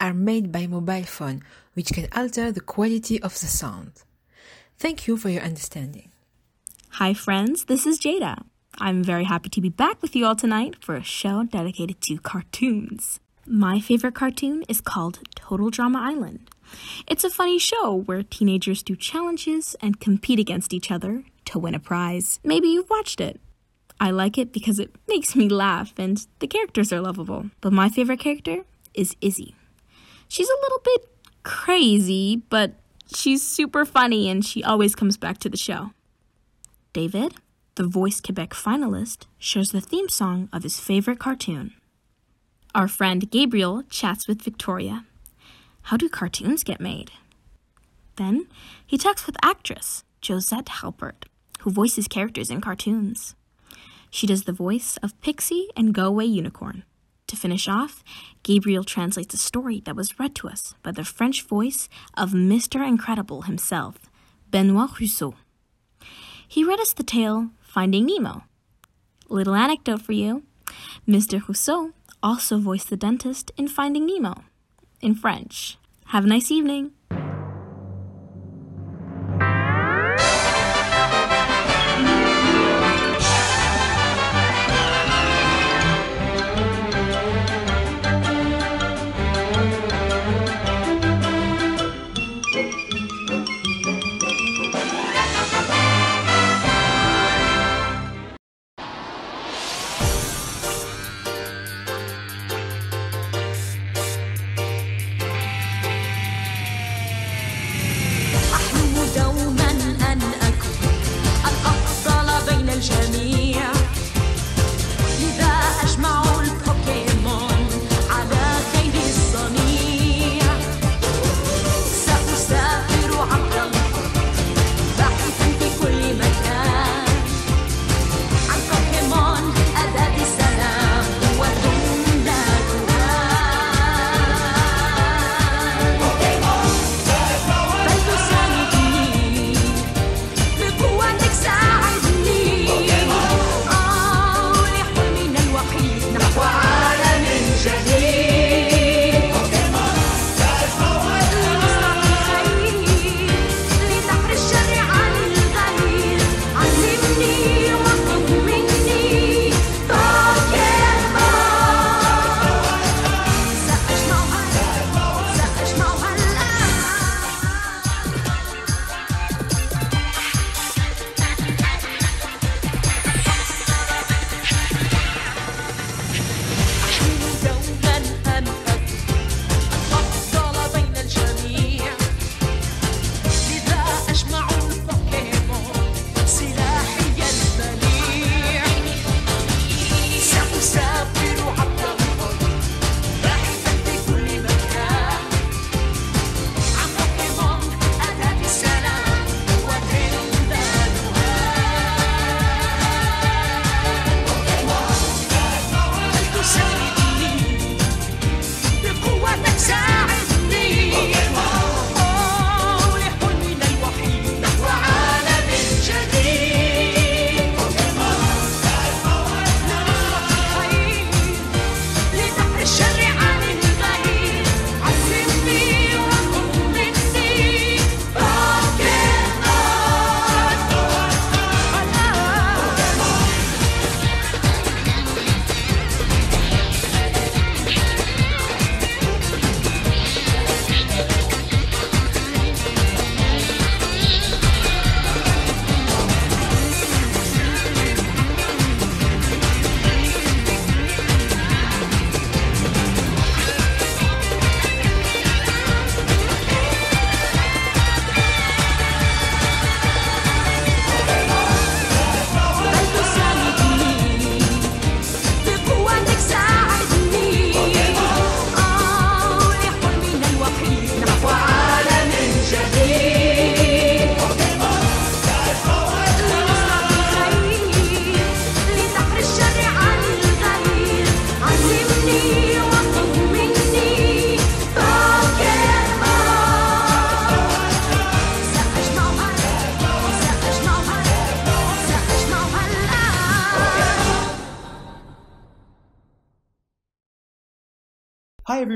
are 0.00 0.14
made 0.14 0.52
by 0.52 0.66
mobile 0.66 1.04
phone, 1.04 1.42
which 1.74 1.92
can 1.92 2.08
alter 2.14 2.52
the 2.52 2.60
quality 2.60 3.20
of 3.22 3.38
the 3.40 3.46
sound. 3.46 3.92
Thank 4.78 5.06
you 5.06 5.16
for 5.16 5.28
your 5.28 5.42
understanding. 5.42 6.10
Hi, 6.90 7.14
friends, 7.14 7.64
this 7.64 7.86
is 7.86 7.98
Jada. 7.98 8.44
I'm 8.78 9.02
very 9.02 9.24
happy 9.24 9.48
to 9.48 9.60
be 9.60 9.70
back 9.70 10.02
with 10.02 10.14
you 10.14 10.26
all 10.26 10.36
tonight 10.36 10.76
for 10.80 10.96
a 10.96 11.02
show 11.02 11.44
dedicated 11.44 12.00
to 12.02 12.18
cartoons. 12.18 13.20
My 13.46 13.80
favorite 13.80 14.14
cartoon 14.14 14.64
is 14.68 14.80
called 14.80 15.20
Total 15.34 15.70
Drama 15.70 16.00
Island. 16.00 16.50
It's 17.06 17.24
a 17.24 17.30
funny 17.30 17.58
show 17.58 18.02
where 18.04 18.22
teenagers 18.22 18.82
do 18.82 18.96
challenges 18.96 19.76
and 19.80 20.00
compete 20.00 20.38
against 20.38 20.74
each 20.74 20.90
other 20.90 21.24
to 21.46 21.58
win 21.58 21.74
a 21.74 21.78
prize. 21.78 22.40
Maybe 22.44 22.68
you've 22.68 22.90
watched 22.90 23.20
it. 23.20 23.40
I 23.98 24.10
like 24.10 24.36
it 24.36 24.52
because 24.52 24.78
it 24.78 24.94
makes 25.08 25.34
me 25.34 25.48
laugh 25.48 25.94
and 25.96 26.26
the 26.40 26.46
characters 26.46 26.92
are 26.92 27.00
lovable. 27.00 27.50
But 27.60 27.72
my 27.72 27.88
favorite 27.88 28.20
character 28.20 28.64
is 28.94 29.16
Izzy. 29.20 29.54
She's 30.28 30.48
a 30.48 30.60
little 30.62 30.80
bit 30.84 31.08
crazy, 31.42 32.42
but 32.48 32.72
she's 33.14 33.46
super 33.46 33.84
funny 33.84 34.28
and 34.28 34.44
she 34.44 34.62
always 34.64 34.94
comes 34.94 35.16
back 35.16 35.38
to 35.38 35.48
the 35.48 35.56
show. 35.56 35.90
David, 36.92 37.34
the 37.76 37.86
Voice 37.86 38.20
Quebec 38.20 38.50
finalist, 38.50 39.26
shares 39.38 39.70
the 39.70 39.80
theme 39.80 40.08
song 40.08 40.48
of 40.52 40.62
his 40.62 40.80
favorite 40.80 41.18
cartoon. 41.18 41.74
Our 42.74 42.88
friend 42.88 43.30
Gabriel 43.30 43.84
chats 43.88 44.26
with 44.26 44.42
Victoria. 44.42 45.04
How 45.82 45.96
do 45.96 46.08
cartoons 46.08 46.64
get 46.64 46.80
made? 46.80 47.10
Then 48.16 48.48
he 48.86 48.98
talks 48.98 49.26
with 49.26 49.36
actress 49.42 50.04
Josette 50.20 50.66
Halpert, 50.66 51.24
who 51.60 51.70
voices 51.70 52.08
characters 52.08 52.50
in 52.50 52.60
cartoons. 52.60 53.34
She 54.10 54.26
does 54.26 54.44
the 54.44 54.52
voice 54.52 54.96
of 55.02 55.20
Pixie 55.20 55.68
and 55.76 55.94
Go 55.94 56.06
Away 56.06 56.24
Unicorn. 56.24 56.84
To 57.28 57.36
finish 57.36 57.66
off, 57.66 58.04
Gabriel 58.44 58.84
translates 58.84 59.34
a 59.34 59.38
story 59.38 59.82
that 59.84 59.96
was 59.96 60.18
read 60.18 60.34
to 60.36 60.48
us 60.48 60.74
by 60.82 60.92
the 60.92 61.04
French 61.04 61.42
voice 61.42 61.88
of 62.16 62.30
Mr. 62.30 62.86
Incredible 62.86 63.42
himself, 63.42 64.10
Benoit 64.50 65.00
Rousseau. 65.00 65.34
He 66.46 66.62
read 66.62 66.78
us 66.78 66.92
the 66.92 67.02
tale 67.02 67.50
Finding 67.60 68.06
Nemo. 68.06 68.44
Little 69.28 69.56
anecdote 69.56 70.02
for 70.02 70.12
you 70.12 70.44
Mr. 71.06 71.46
Rousseau 71.46 71.92
also 72.22 72.58
voiced 72.58 72.90
the 72.90 72.96
dentist 72.96 73.50
in 73.56 73.68
Finding 73.68 74.06
Nemo 74.06 74.44
in 75.00 75.14
French. 75.14 75.78
Have 76.06 76.24
a 76.24 76.28
nice 76.28 76.50
evening. 76.50 76.92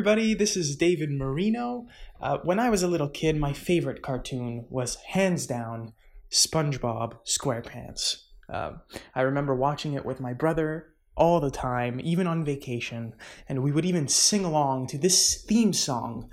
Everybody. 0.00 0.32
This 0.32 0.56
is 0.56 0.76
David 0.76 1.10
Marino. 1.10 1.86
Uh, 2.22 2.38
when 2.42 2.58
I 2.58 2.70
was 2.70 2.82
a 2.82 2.88
little 2.88 3.10
kid, 3.10 3.36
my 3.36 3.52
favorite 3.52 4.00
cartoon 4.00 4.64
was 4.70 4.94
hands 4.94 5.46
down 5.46 5.92
SpongeBob 6.30 7.18
SquarePants. 7.26 8.22
Uh, 8.48 8.78
I 9.14 9.20
remember 9.20 9.54
watching 9.54 9.92
it 9.92 10.06
with 10.06 10.18
my 10.18 10.32
brother 10.32 10.94
all 11.16 11.38
the 11.38 11.50
time, 11.50 12.00
even 12.02 12.26
on 12.26 12.46
vacation, 12.46 13.12
and 13.46 13.62
we 13.62 13.72
would 13.72 13.84
even 13.84 14.08
sing 14.08 14.42
along 14.42 14.86
to 14.86 14.96
this 14.96 15.44
theme 15.44 15.74
song 15.74 16.30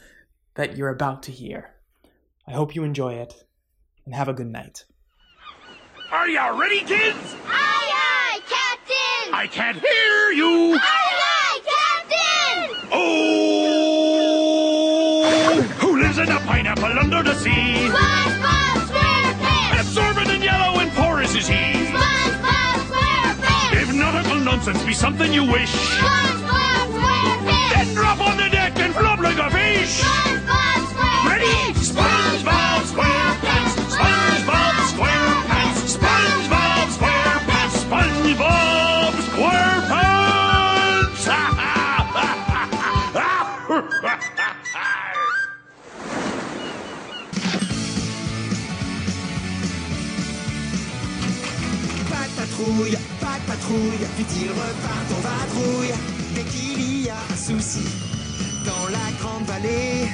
that 0.56 0.78
you're 0.78 0.88
about 0.88 1.22
to 1.24 1.34
hear. 1.34 1.76
I 2.48 2.54
hope 2.54 2.74
you 2.74 2.86
enjoy 2.86 3.16
it, 3.16 3.34
and 4.06 4.16
have 4.16 4.30
a 4.30 4.34
good 4.34 4.48
night. 4.48 4.86
Are 6.10 6.30
you 6.30 6.40
ready, 6.58 6.80
kids? 6.86 7.36
Aye, 7.46 7.92
aye, 7.92 8.40
Captain! 8.48 9.34
I 9.34 9.46
can't 9.52 9.78
hear 9.78 10.32
you! 10.32 10.76
Aye, 10.76 10.80
aye, 10.82 10.97
in 16.92 16.98
under 16.98 17.24
the 17.24 17.36
sea? 17.36 17.90
SpongeBob 17.90 18.76
SquarePants! 18.90 19.80
Absorbent 19.82 20.30
and 20.30 20.44
yellow 20.44 20.80
and 20.80 20.92
porous 20.94 21.36
is 21.36 21.48
he. 21.48 21.56
SpongeBob 21.56 22.78
SquarePants! 22.90 23.82
If 23.82 23.94
nautical 23.94 24.40
nonsense 24.40 24.84
be 24.84 24.94
something 24.94 25.34
you 25.34 25.44
wish, 25.44 25.74
SpongeBob 26.00 26.88
SquarePants! 26.98 27.74
then 27.74 27.94
drop 27.96 28.20
on 28.22 28.38
the 28.38 28.50
deck 28.50 28.78
and 28.80 28.94
flop 28.94 29.20
like 29.20 29.38
a 29.38 29.50
fish. 29.50 30.02
SpongeBob 30.02 30.80
SquarePants! 30.92 31.30
Ready? 31.30 31.77
Patrouille, 53.68 54.08
vite 54.18 54.34
ils 54.42 54.50
repartent 54.50 55.12
en 55.12 55.22
vadrouille. 55.22 55.94
Dès 56.36 56.44
qu'il 56.44 57.04
y 57.04 57.10
a 57.10 57.16
un 57.16 57.36
souci 57.36 57.86
dans 58.66 58.90
la 58.90 59.12
grande 59.20 59.46
vallée, 59.46 60.08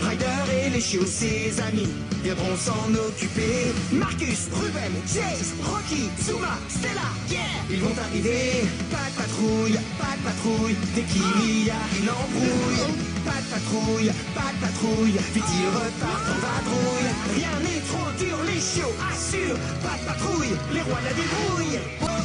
Ryder 0.00 0.66
et 0.66 0.70
les 0.70 0.80
chiots, 0.80 1.06
ses 1.06 1.60
amis, 1.60 1.88
viendront 2.22 2.56
s'en 2.56 2.90
occuper. 2.94 3.72
Marcus, 3.92 4.48
Ruben, 4.52 4.92
Chase, 5.06 5.54
Rocky, 5.64 6.10
Zuma, 6.20 6.58
Stella, 6.68 7.08
yeah, 7.30 7.40
ils 7.70 7.80
vont 7.80 7.94
arriver. 8.06 8.66
Pas 8.90 9.08
de 9.10 9.16
patrouille, 9.22 9.78
pas 9.98 10.16
de 10.16 10.22
patrouille, 10.26 10.76
dès 10.94 11.02
qu'il 11.02 11.66
y 11.66 11.70
a 11.70 11.82
une 11.98 12.10
embrouille. 12.10 12.82
Pas 13.24 13.38
de 13.38 13.48
patrouille, 13.54 14.10
pas 14.34 14.50
de 14.54 14.58
patrouille, 14.66 15.18
vite 15.34 15.50
ils 15.60 15.70
repartent 15.70 16.30
en 16.34 16.40
vadrouille. 16.42 17.10
Rien 17.36 17.54
n'est 17.62 17.82
trop 17.86 18.10
dur, 18.18 18.38
les 18.46 18.60
chiots 18.60 18.94
assurent. 19.10 19.58
Pas 19.82 19.96
de 19.98 20.04
patrouille, 20.06 20.54
les 20.74 20.82
rois 20.82 21.00
la 21.04 21.12
débrouille. 21.14 21.78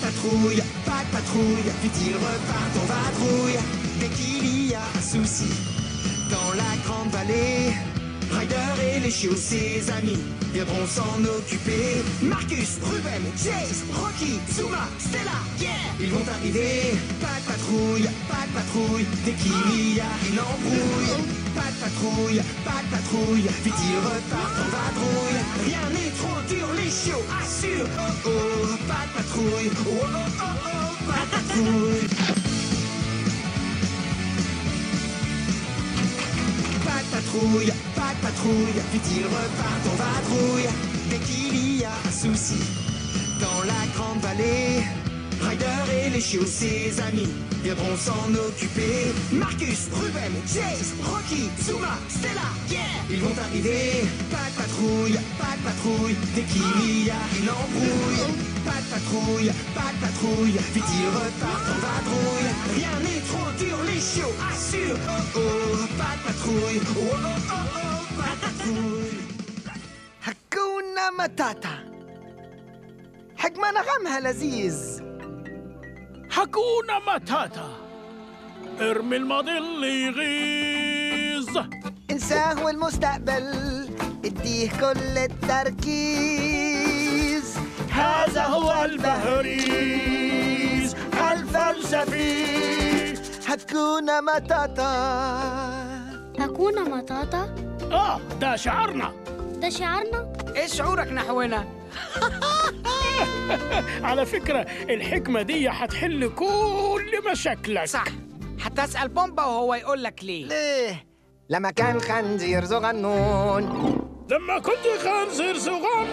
patrouille. 0.00 0.62
Patrouille, 1.12 1.70
vite 1.82 1.98
ils 2.06 2.14
repartent 2.14 2.78
en 2.80 2.86
vadrouille. 2.86 3.58
Dès 4.00 4.08
qu'il 4.08 4.68
y 4.68 4.74
a 4.74 4.80
un 4.80 5.02
souci 5.02 5.50
dans 6.30 6.54
la 6.56 6.76
grande 6.86 7.10
vallée, 7.10 7.74
Ryder 8.30 8.96
et 8.96 9.00
les 9.00 9.10
chiots, 9.10 9.36
ses 9.36 9.90
amis, 9.90 10.18
viendront 10.52 10.86
s'en 10.86 11.18
occuper. 11.24 12.02
Marcus, 12.22 12.78
Ruben, 12.82 13.22
Chase, 13.36 13.84
Rocky, 13.94 14.38
Zuma, 14.52 14.88
Stella, 14.98 15.38
yeah, 15.60 15.70
ils 15.98 16.10
vont 16.10 16.26
arriver. 16.28 16.94
Pas 17.20 17.38
de 17.40 17.46
patrouille, 17.52 18.08
pas 18.28 18.44
de 18.46 18.52
patrouille, 18.52 19.06
dès 19.24 19.32
qu'il 19.32 19.96
y 19.96 20.00
a 20.00 20.12
une 20.30 20.40
embrouille. 20.40 21.16
Pas 21.54 21.70
de 21.72 21.78
patrouille, 21.84 22.40
pas 22.64 22.80
de 22.82 22.88
patrouille, 22.90 23.48
vite 23.64 23.80
ils 23.90 23.98
repartent 23.98 24.60
en 24.60 24.68
vadrouille. 24.76 25.40
Rien 25.64 25.84
n'est 25.92 26.12
trop 26.20 26.40
dur, 26.48 26.68
les 26.76 26.90
chiots 26.90 27.26
assurent. 27.40 27.88
Oh 27.98 28.26
oh, 28.26 28.76
pas 28.88 29.04
de 29.06 29.12
patrouille, 29.16 29.70
oh 29.86 30.00
oh 30.02 30.06
oh 30.38 30.52
oh, 30.66 31.10
pas 31.10 31.24
de 31.24 31.30
patrouille. 31.32 32.51
Patrouille, 37.12 37.72
pas 37.94 38.12
de 38.14 38.20
patrouille, 38.26 38.80
vite 38.92 39.08
ils 39.16 39.24
repartent 39.24 39.88
en 39.92 39.96
vadrouille. 40.00 40.68
Dès 41.10 41.18
qu'il 41.18 41.80
y 41.80 41.84
a 41.84 41.90
un 41.90 42.10
souci 42.10 42.60
dans 43.38 43.60
la 43.66 43.82
grande 43.94 44.20
vallée, 44.20 44.84
Ryder 45.51 46.05
et 46.05 46.09
les 46.09 46.21
chiots, 46.21 46.45
ses 46.45 46.99
amis, 47.01 47.29
viendront 47.63 47.95
s'en 47.95 48.33
occuper. 48.47 49.13
Marcus, 49.31 49.87
Ruben, 49.93 50.33
Chase, 50.45 50.93
Rocky, 51.03 51.49
Zuma, 51.61 51.97
Stella, 52.09 52.49
yeah, 52.69 52.79
ils 53.09 53.19
vont 53.21 53.37
arriver. 53.45 54.05
Pas 54.31 54.47
de 54.49 54.55
patrouille, 54.61 55.19
pas 55.39 55.55
de 55.57 55.63
patrouille, 55.63 56.15
dès 56.35 56.41
qu'il 56.43 57.05
y 57.05 57.09
a 57.09 57.21
une 57.39 57.49
embrouille. 57.49 58.25
Pas 58.65 58.81
de 58.83 58.89
patrouille, 58.93 59.51
pas 59.75 59.91
de 59.93 59.99
patrouille, 60.05 60.57
vite 60.73 60.91
ils 60.99 61.07
repartent 61.07 61.69
en 61.73 61.79
vadrouille. 61.85 62.51
Rien 62.75 62.95
n'est 63.05 63.23
trop 63.31 63.51
dur, 63.57 63.77
les 63.85 64.01
chiots 64.01 64.37
assurent. 64.51 64.99
Oh 65.07 65.37
oh, 65.37 65.87
pas 65.97 66.15
de 66.17 66.21
patrouille, 66.27 66.81
oh 66.83 66.99
oh 67.13 67.17
oh 67.27 67.53
oh, 67.53 68.19
pas 68.19 68.33
de 68.35 68.41
patrouille. 68.41 69.21
Hakuna 70.25 71.11
Matata 71.17 71.75
حجم 73.37 73.61
نغمها 73.65 74.19
لذيذ 74.19 75.01
حكونا 76.32 76.98
ماتاتا. 77.06 77.68
ارمي 78.80 79.16
الماضي 79.16 79.58
اللي 79.58 80.02
يغيظ 80.06 81.58
انساه 82.10 82.64
والمستقبل 82.64 83.44
اديه 84.24 84.70
كل 84.70 85.18
التركيز. 85.18 86.66
هذا 87.90 88.42
هو 88.44 88.84
البهريز. 88.84 90.16
الفلسفي. 91.32 92.52
حكونا 93.48 94.20
ماتاتا. 94.20 94.92
هكونا 96.38 96.82
مطاطا 96.82 97.54
آه 97.92 98.20
ده 98.40 98.56
شعارنا 98.56 99.12
ده 99.54 99.68
شعارنا 99.68 100.32
إيه 100.56 100.66
شعورك 100.66 101.12
نحونا؟ 101.12 101.64
على 104.08 104.26
فكرة 104.26 104.60
الحكمة 104.90 105.42
دي 105.42 105.68
هتحل 105.68 106.28
كل 106.34 107.30
مشاكلك. 107.30 107.84
صح. 107.84 108.04
هتسأل 108.60 109.08
بومبا 109.08 109.44
وهو 109.44 109.74
يقول 109.74 110.02
لك 110.02 110.24
ليه. 110.24 110.46
ليه؟ 110.46 111.06
لما 111.50 111.70
كان 111.70 112.00
خنزير 112.00 112.64
صغنون. 112.64 113.62
لما 114.30 114.58
كنت 114.58 114.86
خنزير 115.04 115.58
صغنون. 115.58 116.12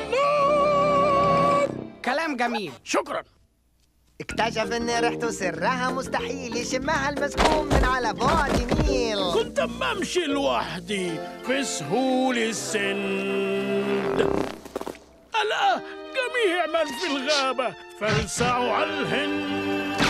كلام 2.06 2.36
جميل. 2.38 2.72
شكرا. 2.84 3.24
اكتشف 4.22 4.72
إن 4.74 4.90
ريحته 4.90 5.32
سرها 5.32 5.92
مستحيل 5.92 6.58
يشمها 6.58 7.10
المسكون 7.10 7.66
من 7.66 7.84
على 7.86 8.14
بعد 8.14 8.74
ميل 8.88 9.32
كنت 9.34 9.60
اما 9.60 9.92
امشي 9.92 10.20
لوحدي 10.26 11.12
في 11.48 11.64
سهول 11.64 12.38
السند. 12.38 14.20
ألا 15.42 15.82
جميع 16.46 16.66
من 16.66 16.86
في 17.00 17.08
الغابة. 17.08 17.74
فلسعوا 18.00 18.74
على 18.74 18.90
الهند. 18.90 20.02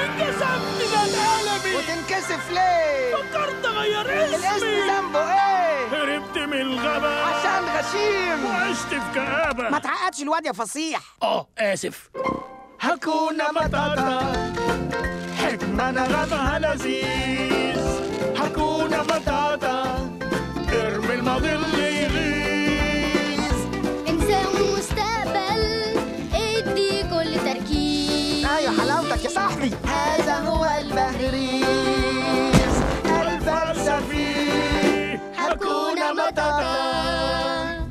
انكسفت 0.00 0.92
من 0.92 1.14
ألمي 1.14 1.76
وتنكسف 1.76 2.50
ليه؟ 2.50 3.14
فكرت 3.14 3.66
أغير 3.66 4.00
الاسم 4.00 4.46
اسمي 4.46 4.80
ذنبه 4.80 5.20
إيه؟ 5.20 5.86
هربت 5.92 6.38
من 6.38 6.60
الغابة. 6.60 7.24
عشان 7.24 7.64
غشيم. 7.64 8.44
وعشت 8.44 8.88
في 8.88 9.14
كآبة. 9.14 9.70
ما 9.70 9.78
تعقدش 9.78 10.22
الواد 10.22 10.46
يا 10.46 10.52
فصيح. 10.52 11.00
آه 11.22 11.48
آسف. 11.58 12.10
هكونا 12.80 13.52
متاتا 13.52 14.52
حكمة 15.38 15.90
نغمها 15.90 16.58
لذيذ. 16.58 17.88
هكونا 18.36 19.02
متاتا 19.02 20.08
ارمي 20.72 21.14
الماضي 21.14 21.52
اللي 21.54 21.97
صاحبي 29.58 29.74
هذا 29.86 30.34
هو 30.38 30.64
البهريز 30.80 31.64
الفلسفي. 33.06 34.48
هكونا 35.36 36.12
متاتا 36.12 37.88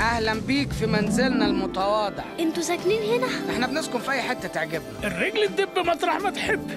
أهلا 0.00 0.34
بيك 0.34 0.72
في 0.72 0.86
منزلنا 0.86 1.46
المتواضع. 1.46 2.22
أنتوا 2.40 2.62
ساكنين 2.62 3.02
هنا؟ 3.02 3.26
إحنا 3.52 3.66
بنسكن 3.66 3.98
في 3.98 4.10
أي 4.10 4.22
حتة 4.22 4.48
تعجبنا. 4.48 4.88
الرجل 5.04 5.48
تدب 5.56 5.78
مطرح 5.88 6.20
ما 6.20 6.30
تحب. 6.30 6.70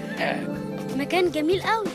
مكان 0.95 1.31
جميل 1.31 1.61
قوي. 1.61 1.87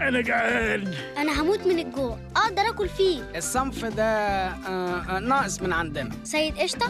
أنا 0.00 0.20
جعان. 0.20 0.94
أنا 1.18 1.40
هموت 1.42 1.66
من 1.66 1.78
الجوع. 1.78 2.18
أقدر 2.36 2.62
أكل 2.62 2.88
فيه. 2.88 3.22
الصنف 3.36 3.84
ده 3.84 4.04
آه، 4.04 5.16
آه، 5.16 5.18
ناقص 5.18 5.62
من 5.62 5.72
عندنا. 5.72 6.10
سيد 6.24 6.58
قشطة؟ 6.58 6.86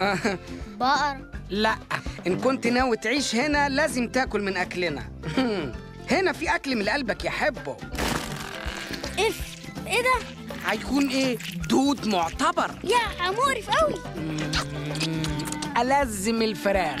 آه، 0.00 0.18
بقر. 0.80 1.35
لا. 1.50 1.76
إن 2.26 2.40
كنت 2.40 2.66
ناوي 2.66 2.96
تعيش 2.96 3.34
هنا 3.34 3.68
لازم 3.68 4.08
تاكل 4.08 4.42
من 4.42 4.56
أكلنا. 4.56 5.02
هنا 6.10 6.32
في 6.32 6.54
أكل 6.54 6.76
من 6.76 6.88
قلبك 6.88 7.24
يحبه. 7.24 7.76
إف 9.18 9.40
إيه 9.86 10.02
ده؟ 10.02 10.26
هيكون 10.66 11.08
إيه؟ 11.08 11.38
دود 11.68 12.06
معتبر. 12.08 12.70
يا 12.84 13.30
مقرف 13.30 13.70
قوي 13.70 13.94
ألزم 16.02 16.42
الفراخ. 16.42 17.00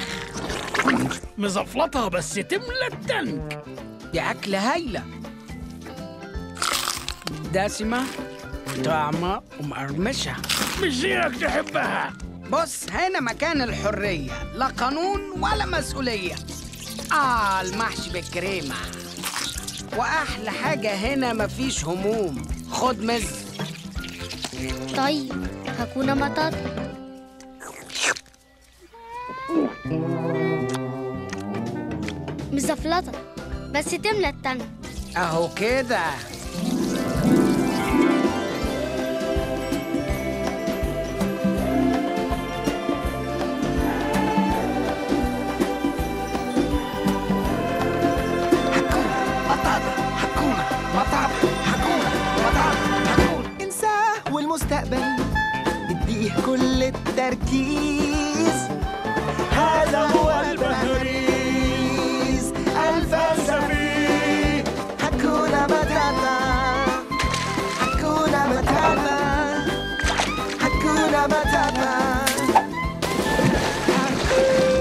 مزفلطة 1.38 2.08
بس 2.08 2.34
تملى 2.34 2.86
التنك 2.92 3.62
دي 4.12 4.20
أكلة 4.20 4.72
هايلة. 4.72 5.02
دسمة 7.54 8.02
طعمة 8.84 9.42
ومقرمشة. 9.60 10.32
مش 10.82 10.94
زيك 10.96 11.36
تحبها. 11.40 12.12
بص 12.52 12.90
هنا 12.90 13.20
مكان 13.20 13.62
الحرية 13.62 14.52
لا 14.54 14.66
قانون 14.66 15.20
ولا 15.40 15.66
مسؤولية. 15.66 16.34
آه 17.12 17.60
المحشي 17.60 18.10
بالكريمة 18.10 18.74
وأحلى 19.96 20.50
حاجة 20.50 20.94
هنا 20.94 21.32
مفيش 21.32 21.84
هموم. 21.84 22.42
خد 22.70 23.02
مز. 23.02 23.28
طيب 24.96 25.46
هكون 25.78 26.18
مطاطا 26.18 26.86
مزفلطة. 32.52 33.12
بس 33.74 33.84
تملى 33.84 34.28
التانك 34.28 34.66
أهو 35.16 35.48
كده. 35.54 36.00
التركيز. 57.26 58.58
هذا 59.52 59.98
هو 59.98 60.40
البهريز 60.50 62.44
الفلسفي 62.88 64.64
حكونا 65.02 65.62
متاتا 65.66 66.38
حكونا 67.80 68.46
متاتا 68.46 69.18
حكونا 70.60 71.26
متاتا 71.26 71.94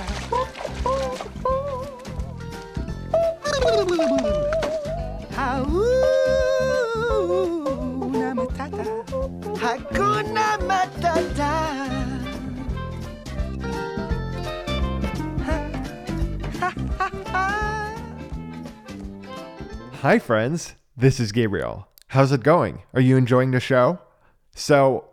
Hi, 20.00 20.18
friends. 20.18 20.76
This 20.96 21.20
is 21.20 21.30
Gabriel. 21.30 21.86
How's 22.08 22.32
it 22.32 22.42
going? 22.42 22.84
Are 22.94 23.02
you 23.02 23.18
enjoying 23.18 23.50
the 23.50 23.60
show? 23.60 23.98
So, 24.54 25.04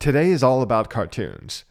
today 0.00 0.30
is 0.30 0.42
all 0.42 0.62
about 0.62 0.90
cartoons. 0.90 1.62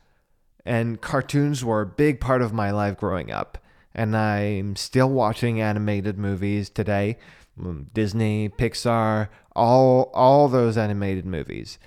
And 0.66 1.02
cartoons 1.02 1.66
were 1.66 1.82
a 1.82 1.86
big 1.86 2.22
part 2.22 2.42
of 2.42 2.54
my 2.54 2.72
life 2.72 2.96
growing 2.96 3.30
up. 3.30 3.58
And 3.94 4.16
I'm 4.16 4.78
still 4.78 5.10
watching 5.10 5.60
animated 5.60 6.18
movies 6.18 6.70
today. 6.70 7.18
Mm, 7.60 7.88
Disney, 7.94 8.48
Pixar, 8.48 9.28
all 9.54 10.10
all 10.14 10.48
those 10.48 10.78
animated 10.78 11.26
movies. 11.26 11.78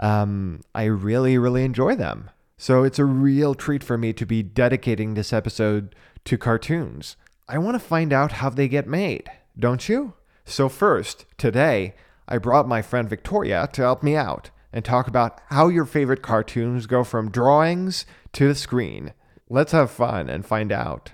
Um, 0.00 0.62
I 0.74 0.86
really, 0.86 1.38
really 1.38 1.62
enjoy 1.62 1.94
them. 1.94 2.30
So 2.58 2.82
it's 2.82 2.98
a 2.98 3.04
real 3.04 3.54
treat 3.54 3.84
for 3.84 3.96
me 3.96 4.12
to 4.14 4.26
be 4.26 4.42
dedicating 4.42 5.14
this 5.14 5.32
episode 5.32 5.94
to 6.24 6.36
cartoons. 6.36 7.14
I 7.48 7.58
want 7.58 7.76
to 7.76 7.78
find 7.78 8.12
out 8.12 8.32
how 8.32 8.50
they 8.50 8.66
get 8.66 8.88
made, 8.88 9.30
don't 9.58 9.88
you? 9.88 10.14
So, 10.44 10.68
first, 10.68 11.24
today, 11.38 11.94
I 12.28 12.38
brought 12.38 12.68
my 12.68 12.82
friend 12.82 13.08
Victoria 13.08 13.68
to 13.72 13.82
help 13.82 14.02
me 14.02 14.16
out 14.16 14.50
and 14.72 14.84
talk 14.84 15.06
about 15.06 15.40
how 15.50 15.68
your 15.68 15.84
favorite 15.84 16.22
cartoons 16.22 16.86
go 16.86 17.04
from 17.04 17.30
drawings 17.30 18.04
to 18.32 18.48
the 18.48 18.54
screen. 18.54 19.12
Let's 19.48 19.72
have 19.72 19.90
fun 19.90 20.28
and 20.28 20.44
find 20.44 20.72
out. 20.72 21.12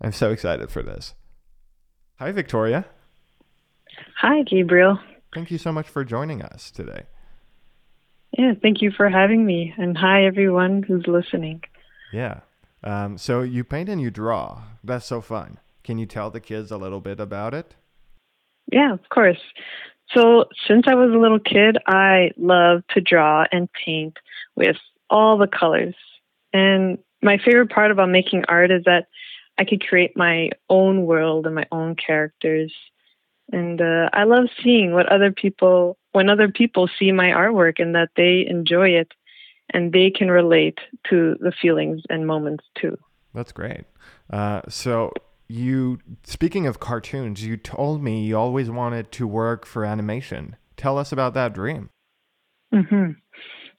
I'm 0.00 0.12
so 0.12 0.30
excited 0.30 0.70
for 0.70 0.82
this. 0.82 1.14
Hi, 2.18 2.30
Victoria. 2.32 2.84
Hi, 4.20 4.42
Gabriel. 4.42 4.98
Thank 5.34 5.50
you 5.50 5.58
so 5.58 5.72
much 5.72 5.88
for 5.88 6.04
joining 6.04 6.42
us 6.42 6.70
today. 6.70 7.02
Yeah, 8.36 8.52
thank 8.60 8.82
you 8.82 8.90
for 8.90 9.08
having 9.08 9.46
me. 9.46 9.74
And 9.78 9.96
hi, 9.96 10.24
everyone 10.24 10.82
who's 10.82 11.06
listening. 11.06 11.62
Yeah. 12.12 12.40
Um, 12.84 13.18
so, 13.18 13.42
you 13.42 13.64
paint 13.64 13.88
and 13.88 14.00
you 14.00 14.10
draw. 14.10 14.62
That's 14.84 15.06
so 15.06 15.20
fun. 15.20 15.58
Can 15.88 15.96
you 15.96 16.04
tell 16.04 16.30
the 16.30 16.38
kids 16.38 16.70
a 16.70 16.76
little 16.76 17.00
bit 17.00 17.18
about 17.18 17.54
it? 17.54 17.74
Yeah, 18.70 18.92
of 18.92 19.08
course. 19.08 19.40
So, 20.14 20.44
since 20.66 20.84
I 20.86 20.94
was 20.94 21.10
a 21.14 21.18
little 21.18 21.38
kid, 21.38 21.78
I 21.86 22.30
love 22.36 22.82
to 22.90 23.00
draw 23.00 23.46
and 23.50 23.70
paint 23.72 24.18
with 24.54 24.76
all 25.08 25.38
the 25.38 25.46
colors. 25.46 25.94
And 26.52 26.98
my 27.22 27.38
favorite 27.38 27.70
part 27.70 27.90
about 27.90 28.10
making 28.10 28.44
art 28.48 28.70
is 28.70 28.84
that 28.84 29.06
I 29.56 29.64
could 29.64 29.80
create 29.80 30.14
my 30.14 30.50
own 30.68 31.06
world 31.06 31.46
and 31.46 31.54
my 31.54 31.64
own 31.72 31.96
characters. 31.96 32.70
And 33.50 33.80
uh, 33.80 34.10
I 34.12 34.24
love 34.24 34.48
seeing 34.62 34.92
what 34.92 35.10
other 35.10 35.32
people, 35.32 35.96
when 36.12 36.28
other 36.28 36.50
people 36.50 36.90
see 36.98 37.12
my 37.12 37.28
artwork 37.28 37.80
and 37.80 37.94
that 37.94 38.10
they 38.14 38.44
enjoy 38.46 38.90
it 38.90 39.12
and 39.70 39.90
they 39.94 40.10
can 40.10 40.30
relate 40.30 40.80
to 41.08 41.36
the 41.40 41.52
feelings 41.62 42.02
and 42.10 42.26
moments 42.26 42.64
too. 42.78 42.98
That's 43.32 43.52
great. 43.52 43.84
Uh, 44.30 44.60
so, 44.68 45.12
you, 45.48 45.98
speaking 46.24 46.66
of 46.66 46.78
cartoons, 46.78 47.44
you 47.44 47.56
told 47.56 48.02
me 48.02 48.24
you 48.24 48.36
always 48.36 48.70
wanted 48.70 49.10
to 49.12 49.26
work 49.26 49.64
for 49.64 49.84
animation. 49.84 50.56
Tell 50.76 50.98
us 50.98 51.10
about 51.12 51.34
that 51.34 51.52
dream. 51.54 51.90
hmm 52.72 53.12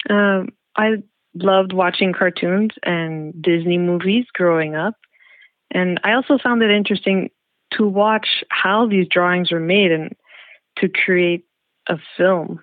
Um, 0.10 0.50
I 0.76 1.04
loved 1.36 1.74
watching 1.74 2.14
cartoons 2.14 2.72
and 2.84 3.40
Disney 3.42 3.78
movies 3.78 4.26
growing 4.34 4.76
up. 4.76 4.96
And 5.72 6.00
I 6.04 6.14
also 6.14 6.38
found 6.42 6.64
it 6.64 6.72
interesting 6.72 7.30
to 7.74 7.88
watch 7.88 8.44
how 8.50 8.88
these 8.88 9.08
drawings 9.08 9.52
were 9.52 9.60
made 9.60 9.92
and 9.92 10.16
to 10.80 10.90
create 10.90 11.46
a 11.88 11.98
film. 12.18 12.62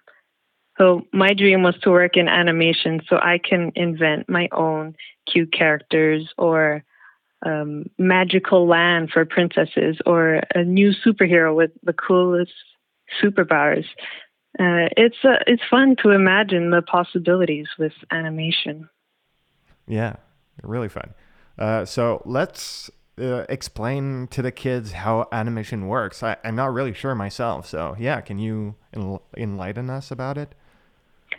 So 0.78 1.02
my 1.12 1.32
dream 1.32 1.62
was 1.62 1.76
to 1.82 1.90
work 1.90 2.16
in 2.16 2.28
animation 2.28 3.00
so 3.08 3.16
I 3.16 3.38
can 3.38 3.72
invent 3.76 4.28
my 4.28 4.48
own 4.52 4.94
cute 5.30 5.52
characters 5.52 6.28
or 6.36 6.84
um, 7.44 7.90
magical 7.98 8.66
land 8.66 9.10
for 9.10 9.24
princesses 9.24 9.98
or 10.06 10.42
a 10.54 10.64
new 10.64 10.92
superhero 11.04 11.54
with 11.54 11.70
the 11.82 11.92
coolest 11.92 12.52
superpowers. 13.22 13.84
Uh, 14.58 14.88
it's 14.96 15.16
uh, 15.22 15.36
it's 15.46 15.62
fun 15.70 15.96
to 16.02 16.10
imagine 16.10 16.70
the 16.70 16.80
possibilities 16.80 17.66
with 17.78 17.92
animation. 18.10 18.88
Yeah, 19.86 20.16
really 20.62 20.88
fun. 20.88 21.14
Uh, 21.58 21.84
so 21.84 22.22
let's 22.24 22.90
uh, 23.20 23.44
explain 23.48 24.28
to 24.28 24.42
the 24.42 24.50
kids 24.50 24.92
how 24.92 25.28
animation 25.30 25.88
works. 25.88 26.22
I, 26.22 26.36
I'm 26.42 26.56
not 26.56 26.72
really 26.72 26.94
sure 26.94 27.14
myself. 27.14 27.66
So 27.66 27.96
yeah, 27.98 28.20
can 28.20 28.38
you 28.38 28.76
enl- 28.94 29.22
enlighten 29.36 29.90
us 29.90 30.10
about 30.10 30.38
it? 30.38 30.54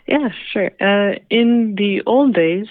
Yeah, 0.06 0.28
sure. 0.52 0.70
Uh, 0.80 1.18
in 1.28 1.74
the 1.76 2.02
old 2.06 2.34
days, 2.34 2.66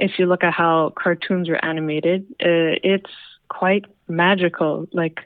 if 0.00 0.18
you 0.18 0.26
look 0.26 0.44
at 0.44 0.52
how 0.52 0.92
cartoons 0.96 1.48
were 1.48 1.64
animated, 1.64 2.22
uh, 2.40 2.78
it's 2.82 3.10
quite 3.48 3.84
magical. 4.08 4.86
Like 4.92 5.20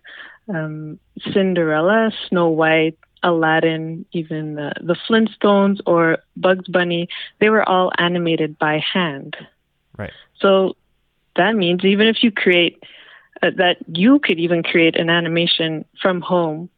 um, 0.48 0.98
Cinderella, 1.32 2.10
Snow 2.28 2.48
White, 2.48 2.98
Aladdin, 3.22 4.04
even 4.12 4.54
the, 4.54 4.72
the 4.80 4.96
Flintstones 5.08 5.80
or 5.86 6.18
Bugs 6.36 6.68
Bunny, 6.68 7.08
they 7.40 7.48
were 7.48 7.66
all 7.66 7.90
animated 7.98 8.58
by 8.58 8.78
hand. 8.92 9.36
Right. 9.96 10.12
So 10.40 10.76
that 11.36 11.54
means 11.54 11.84
even 11.84 12.06
if 12.06 12.22
you 12.22 12.30
create 12.30 12.82
uh, 13.42 13.50
that, 13.56 13.76
you 13.86 14.18
could 14.18 14.38
even 14.38 14.62
create 14.62 14.96
an 14.96 15.08
animation 15.08 15.84
from 16.00 16.20
home. 16.20 16.68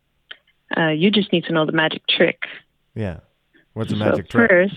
Uh, 0.77 0.89
you 0.89 1.11
just 1.11 1.33
need 1.33 1.45
to 1.45 1.53
know 1.53 1.67
the 1.67 1.73
magic 1.73 2.03
trick. 2.09 2.43
Yeah. 2.95 3.21
What's 3.75 3.91
the 3.91 3.99
So 3.99 4.05
magic 4.05 4.29
trick? 4.29 4.51
First, 4.51 4.75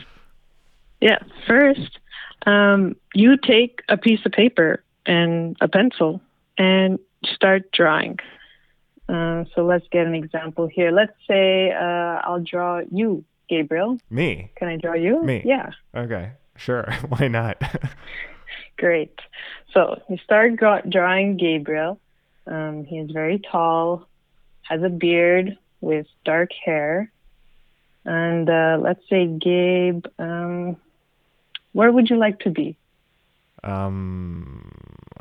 yeah, 1.01 1.19
first, 1.47 1.99
um, 2.45 2.95
you 3.13 3.37
take 3.37 3.81
a 3.89 3.97
piece 3.97 4.25
of 4.25 4.31
paper 4.31 4.83
and 5.05 5.55
a 5.61 5.67
pencil 5.67 6.21
and 6.57 6.99
start 7.25 7.71
drawing. 7.71 8.17
Uh, 9.07 9.45
so 9.55 9.65
let's 9.65 9.87
get 9.91 10.05
an 10.05 10.13
example 10.13 10.67
here. 10.67 10.91
Let's 10.91 11.13
say 11.27 11.71
uh, 11.71 12.21
I'll 12.23 12.43
draw 12.43 12.81
you, 12.91 13.23
Gabriel. 13.49 13.97
Me? 14.09 14.51
Can 14.55 14.67
I 14.67 14.77
draw 14.77 14.93
you? 14.93 15.23
Me? 15.23 15.41
Yeah. 15.43 15.71
Okay, 15.95 16.31
sure. 16.55 16.91
Why 17.09 17.27
not? 17.27 17.61
Great. 18.77 19.17
So 19.73 20.01
you 20.09 20.17
start 20.17 20.57
draw- 20.57 20.81
drawing 20.81 21.37
Gabriel. 21.37 21.99
Um, 22.45 22.85
he 22.85 22.97
is 22.99 23.11
very 23.11 23.39
tall, 23.39 24.07
has 24.61 24.81
a 24.83 24.89
beard 24.89 25.57
with 25.81 26.07
dark 26.23 26.51
hair. 26.65 27.11
And 28.05 28.49
uh, 28.49 28.77
let's 28.81 29.03
say, 29.09 29.27
Gabe, 29.27 30.05
um, 30.17 30.77
where 31.73 31.91
would 31.91 32.09
you 32.09 32.17
like 32.17 32.39
to 32.41 32.49
be? 32.49 32.77
um, 33.63 34.71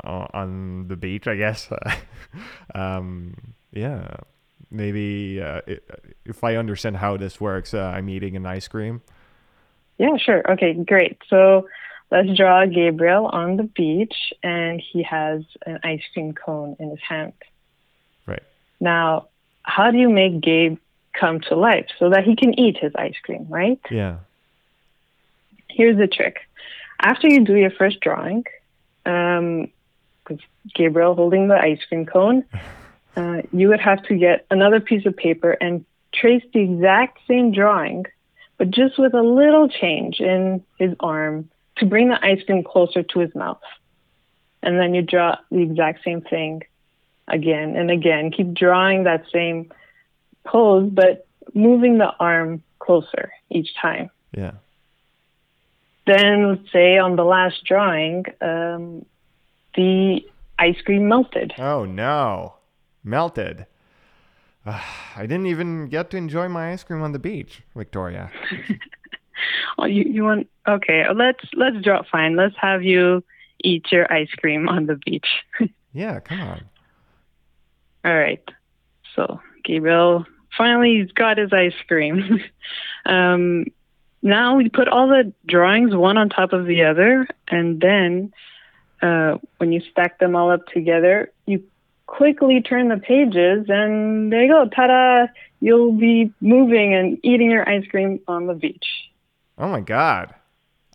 on 0.03 0.87
the 0.87 0.95
beach, 0.95 1.27
I 1.27 1.35
guess. 1.35 1.69
um, 2.75 3.35
yeah, 3.71 4.17
maybe 4.71 5.41
uh, 5.41 5.61
i 5.67 5.77
if 6.25 6.43
I 6.43 6.55
understand 6.55 6.97
how 6.97 7.17
this 7.17 7.41
works, 7.41 7.73
uh, 7.73 7.79
I'm 7.79 8.09
eating 8.09 8.35
an 8.35 8.45
ice 8.45 8.67
cream. 8.67 9.01
Yeah, 9.97 10.17
sure. 10.17 10.49
Okay, 10.51 10.73
great. 10.73 11.17
So 11.29 11.67
let's 12.11 12.35
draw 12.35 12.65
Gabriel 12.65 13.25
on 13.27 13.57
the 13.57 13.63
beach, 13.63 14.33
and 14.43 14.81
he 14.81 15.03
has 15.03 15.43
an 15.65 15.79
ice 15.83 16.03
cream 16.13 16.33
cone 16.33 16.75
in 16.79 16.91
his 16.91 17.01
hand. 17.07 17.33
Right. 18.25 18.43
Now, 18.79 19.27
how 19.63 19.91
do 19.91 19.97
you 19.97 20.09
make 20.09 20.41
Gabe 20.41 20.77
come 21.13 21.41
to 21.41 21.55
life 21.55 21.87
so 21.97 22.09
that 22.11 22.23
he 22.23 22.35
can 22.35 22.57
eat 22.57 22.77
his 22.77 22.93
ice 22.95 23.17
cream, 23.23 23.47
right? 23.49 23.79
Yeah. 23.91 24.19
Here's 25.69 25.97
the 25.97 26.07
trick. 26.07 26.37
After 26.99 27.27
you 27.27 27.45
do 27.45 27.55
your 27.55 27.71
first 27.71 27.99
drawing, 28.01 28.43
um, 29.05 29.71
with 30.29 30.39
Gabriel 30.75 31.15
holding 31.15 31.47
the 31.47 31.55
ice 31.55 31.79
cream 31.87 32.05
cone, 32.05 32.45
uh, 33.15 33.41
you 33.51 33.69
would 33.69 33.79
have 33.79 34.03
to 34.03 34.15
get 34.15 34.45
another 34.51 34.79
piece 34.79 35.05
of 35.05 35.15
paper 35.15 35.51
and 35.51 35.85
trace 36.13 36.43
the 36.53 36.59
exact 36.59 37.19
same 37.27 37.51
drawing, 37.51 38.05
but 38.57 38.71
just 38.71 38.97
with 38.97 39.13
a 39.13 39.21
little 39.21 39.69
change 39.69 40.19
in 40.19 40.63
his 40.77 40.93
arm 40.99 41.49
to 41.77 41.85
bring 41.85 42.09
the 42.09 42.23
ice 42.23 42.43
cream 42.45 42.63
closer 42.63 43.03
to 43.03 43.19
his 43.19 43.33
mouth. 43.33 43.61
And 44.61 44.77
then 44.77 44.93
you 44.93 45.01
draw 45.01 45.37
the 45.49 45.61
exact 45.61 46.03
same 46.03 46.21
thing 46.21 46.63
again 47.27 47.75
and 47.77 47.89
again. 47.89 48.31
Keep 48.31 48.53
drawing 48.53 49.03
that 49.05 49.23
same 49.31 49.71
pose, 50.45 50.89
but 50.91 51.25
moving 51.53 51.97
the 51.97 52.11
arm 52.19 52.61
closer 52.79 53.31
each 53.49 53.69
time. 53.81 54.09
Yeah. 54.35 54.53
Then, 56.05 56.49
let's 56.49 56.71
say 56.71 56.97
on 56.97 57.15
the 57.15 57.23
last 57.23 57.63
drawing, 57.65 58.25
um, 58.41 59.05
the 59.75 60.21
ice 60.57 60.81
cream 60.83 61.07
melted. 61.07 61.53
Oh 61.57 61.85
no, 61.85 62.55
melted. 63.03 63.65
Uh, 64.65 64.81
I 65.15 65.21
didn't 65.21 65.47
even 65.47 65.87
get 65.87 66.09
to 66.11 66.17
enjoy 66.17 66.49
my 66.49 66.71
ice 66.71 66.83
cream 66.83 67.01
on 67.01 67.11
the 67.11 67.19
beach, 67.19 67.61
Victoria. 67.75 68.31
Oh, 69.77 69.85
you, 69.85 70.03
you 70.03 70.23
want? 70.23 70.49
Okay, 70.67 71.05
let's 71.15 71.43
let's 71.53 71.77
draw. 71.81 72.01
Fine, 72.11 72.35
let's 72.35 72.55
have 72.59 72.83
you 72.83 73.23
eat 73.63 73.91
your 73.91 74.11
ice 74.11 74.31
cream 74.37 74.67
on 74.69 74.85
the 74.85 74.95
beach. 74.95 75.27
Yeah, 75.91 76.19
come 76.19 76.39
on. 76.39 76.65
All 78.05 78.15
right. 78.15 78.43
So 79.15 79.41
Gabriel 79.63 80.23
finally 80.55 80.99
he's 81.01 81.11
got 81.11 81.39
his 81.39 81.51
ice 81.51 81.73
cream. 81.87 82.39
um, 83.07 83.65
now 84.21 84.55
we 84.57 84.69
put 84.69 84.87
all 84.87 85.07
the 85.07 85.33
drawings 85.45 85.95
one 85.95 86.17
on 86.17 86.29
top 86.29 86.53
of 86.53 86.65
the 86.65 86.83
other, 86.83 87.27
and 87.47 87.79
then 87.79 88.33
uh, 89.01 89.37
when 89.57 89.71
you 89.71 89.81
stack 89.91 90.19
them 90.19 90.35
all 90.35 90.51
up 90.51 90.65
together, 90.67 91.31
you 91.45 91.63
quickly 92.05 92.61
turn 92.61 92.89
the 92.89 92.97
pages, 92.97 93.65
and 93.69 94.31
there 94.31 94.43
you 94.43 94.51
go. 94.51 94.67
Ta-da! 94.67 95.27
You'll 95.61 95.93
be 95.93 96.33
moving 96.41 96.93
and 96.93 97.17
eating 97.23 97.51
your 97.51 97.67
ice 97.67 97.85
cream 97.89 98.19
on 98.27 98.47
the 98.47 98.53
beach. 98.53 98.85
Oh 99.57 99.67
my 99.67 99.81
god. 99.81 100.33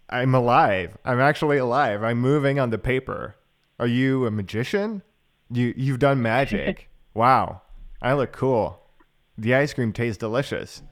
I'm 0.09 0.35
alive. 0.35 0.97
I'm 1.05 1.21
actually 1.21 1.59
alive. 1.59 2.03
I'm 2.03 2.19
moving 2.19 2.59
on 2.59 2.71
the 2.71 2.79
paper. 2.79 3.37
Are 3.79 3.87
you 3.87 4.27
a 4.27 4.31
magician? 4.31 5.03
You 5.51 5.75
you've 5.77 5.99
done 5.99 6.23
magic. 6.23 6.89
wow. 7.15 7.63
I 8.01 8.13
look 8.15 8.33
cool. 8.33 8.81
The 9.37 9.55
ice 9.55 9.75
cream 9.75 9.93
tastes 9.93 10.19
delicious. 10.19 10.83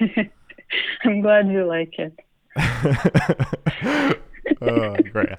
I'm 1.04 1.20
glad 1.20 1.48
you 1.48 1.64
like 1.66 1.94
it. 1.98 2.18
oh, 4.62 4.96
great. 5.12 5.28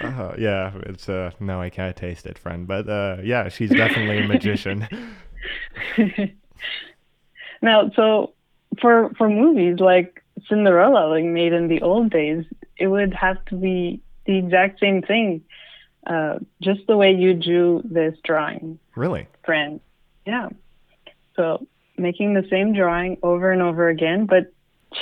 Uh, 0.00 0.32
yeah, 0.38 0.70
it's 0.86 1.08
uh 1.08 1.32
no, 1.40 1.60
I 1.60 1.70
can't 1.70 1.96
taste 1.96 2.24
it, 2.24 2.38
friend. 2.38 2.68
But 2.68 2.88
uh 2.88 3.16
yeah, 3.24 3.48
she's 3.48 3.70
definitely 3.70 4.18
a 4.18 4.28
magician. 4.28 4.86
now, 7.62 7.90
so 7.96 8.32
for 8.80 9.10
for 9.18 9.28
movies 9.28 9.80
like 9.80 10.22
Cinderella, 10.48 11.08
like 11.08 11.24
made 11.24 11.52
in 11.52 11.66
the 11.66 11.82
old 11.82 12.10
days, 12.10 12.44
it 12.76 12.86
would 12.86 13.12
have 13.12 13.44
to 13.46 13.56
be 13.56 14.00
the 14.26 14.38
exact 14.38 14.78
same 14.78 15.02
thing, 15.02 15.42
uh, 16.06 16.38
just 16.62 16.86
the 16.86 16.96
way 16.96 17.12
you 17.12 17.34
drew 17.34 17.82
this 17.84 18.16
drawing, 18.22 18.78
Really? 18.94 19.26
friend. 19.44 19.80
Yeah. 20.26 20.50
So 21.34 21.66
making 21.98 22.34
the 22.34 22.46
same 22.48 22.72
drawing 22.72 23.18
over 23.22 23.50
and 23.50 23.62
over 23.62 23.88
again, 23.88 24.26
but 24.26 24.52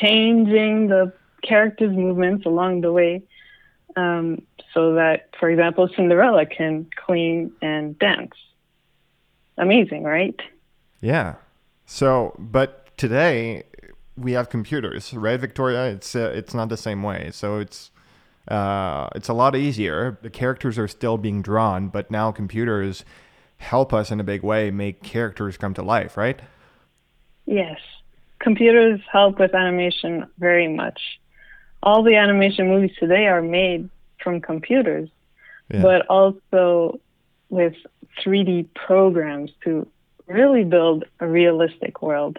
changing 0.00 0.88
the 0.88 1.12
characters' 1.42 1.94
movements 1.94 2.46
along 2.46 2.80
the 2.80 2.92
way, 2.92 3.22
um, 3.96 4.42
so 4.74 4.94
that, 4.94 5.30
for 5.38 5.48
example, 5.48 5.88
Cinderella 5.94 6.44
can 6.46 6.86
clean 6.96 7.52
and 7.62 7.98
dance. 7.98 8.34
Amazing, 9.56 10.04
right? 10.04 10.38
Yeah. 11.00 11.36
So, 11.86 12.34
but 12.38 12.96
today 12.96 13.62
we 14.16 14.32
have 14.32 14.50
computers, 14.50 15.14
right, 15.14 15.38
Victoria? 15.38 15.86
It's 15.86 16.14
uh, 16.14 16.32
it's 16.34 16.52
not 16.52 16.68
the 16.68 16.76
same 16.76 17.02
way. 17.02 17.30
So 17.32 17.58
it's 17.58 17.90
uh, 18.48 19.08
it's 19.14 19.28
a 19.28 19.32
lot 19.32 19.56
easier. 19.56 20.18
The 20.22 20.30
characters 20.30 20.78
are 20.78 20.88
still 20.88 21.16
being 21.16 21.42
drawn, 21.42 21.88
but 21.88 22.10
now 22.10 22.32
computers 22.32 23.04
help 23.58 23.94
us 23.94 24.10
in 24.10 24.20
a 24.20 24.24
big 24.24 24.42
way 24.42 24.70
make 24.70 25.02
characters 25.02 25.56
come 25.56 25.74
to 25.74 25.82
life, 25.82 26.16
right? 26.16 26.40
Yes. 27.46 27.78
Computers 28.40 29.00
help 29.10 29.38
with 29.38 29.54
animation 29.54 30.26
very 30.38 30.68
much. 30.68 31.00
All 31.82 32.02
the 32.02 32.16
animation 32.16 32.68
movies 32.68 32.92
today 32.98 33.26
are 33.26 33.42
made 33.42 33.88
from 34.22 34.40
computers, 34.40 35.08
Yeah. 35.72 35.82
but 35.82 36.06
also 36.06 37.00
with 37.48 37.74
3D 38.22 38.68
programs 38.74 39.52
to 39.64 39.86
really 40.26 40.64
build 40.64 41.04
a 41.20 41.26
realistic 41.26 42.02
world. 42.02 42.38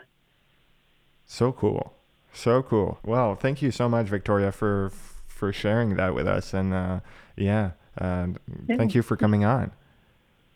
So 1.26 1.52
cool. 1.52 1.94
So 2.34 2.62
cool. 2.62 3.00
Well, 3.04 3.36
thank 3.36 3.62
you 3.62 3.72
so 3.72 3.90
much, 3.90 4.08
Victoria, 4.08 4.52
for 4.52 4.92
for 5.28 5.54
sharing 5.54 5.96
that 5.98 6.16
with 6.16 6.28
us, 6.28 6.54
and 6.54 6.74
uh, 6.74 7.00
yeah, 7.36 7.72
uh, 8.02 8.28
thank 8.68 8.96
you 8.96 9.04
for 9.04 9.16
coming 9.16 9.46
on. 9.46 9.72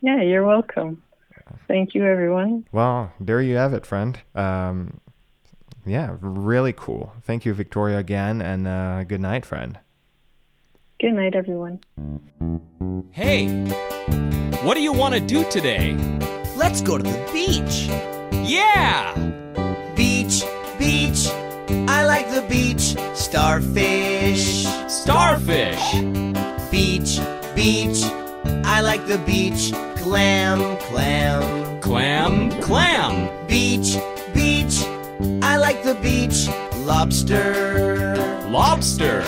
Yeah, 0.02 0.22
you're 0.22 0.46
welcome. 0.46 1.04
Thank 1.68 1.96
you, 1.96 2.06
everyone. 2.06 2.66
Well, 2.72 3.12
there 3.20 3.42
you 3.42 3.56
have 3.56 3.74
it, 3.74 3.86
friend. 3.86 4.20
Um, 4.36 5.00
yeah, 5.86 6.18
really 6.22 6.74
cool. 6.74 7.14
Thank 7.24 7.46
you, 7.46 7.54
Victoria, 7.54 7.98
again, 7.98 8.42
and 8.42 8.68
uh, 8.68 9.04
good 9.04 9.22
night, 9.22 9.46
friend. 9.46 9.80
Good 11.00 11.14
night, 11.14 11.36
everyone. 11.36 11.80
Hey, 13.12 13.48
what 14.64 14.76
do 14.76 14.82
you 14.82 14.94
want 14.94 15.16
to 15.16 15.20
do 15.20 15.44
today? 15.50 15.96
Let's 16.56 16.82
go 16.82 16.98
to 16.98 17.04
the 17.04 17.30
beach. 17.34 17.88
Yeah! 18.48 19.16
Beach, 19.96 20.44
beach. 20.78 21.28
I 21.90 22.06
like 22.06 22.30
the 22.30 22.46
beach. 22.48 22.96
Starfish. 23.18 24.66
Starfish. 24.88 25.92
Beach, 26.70 27.20
beach. 27.56 28.04
I 28.64 28.82
like 28.82 29.08
the 29.08 29.18
beach. 29.26 29.74
Clam, 30.02 30.78
clam. 30.78 31.80
Clam, 31.80 32.50
clam. 32.60 33.30
Beach, 33.48 33.98
beach. 34.34 34.84
I 35.44 35.58
like 35.58 35.84
the 35.84 35.94
beach. 36.02 36.50
Lobster. 36.86 38.16
Lobster. 38.50 39.22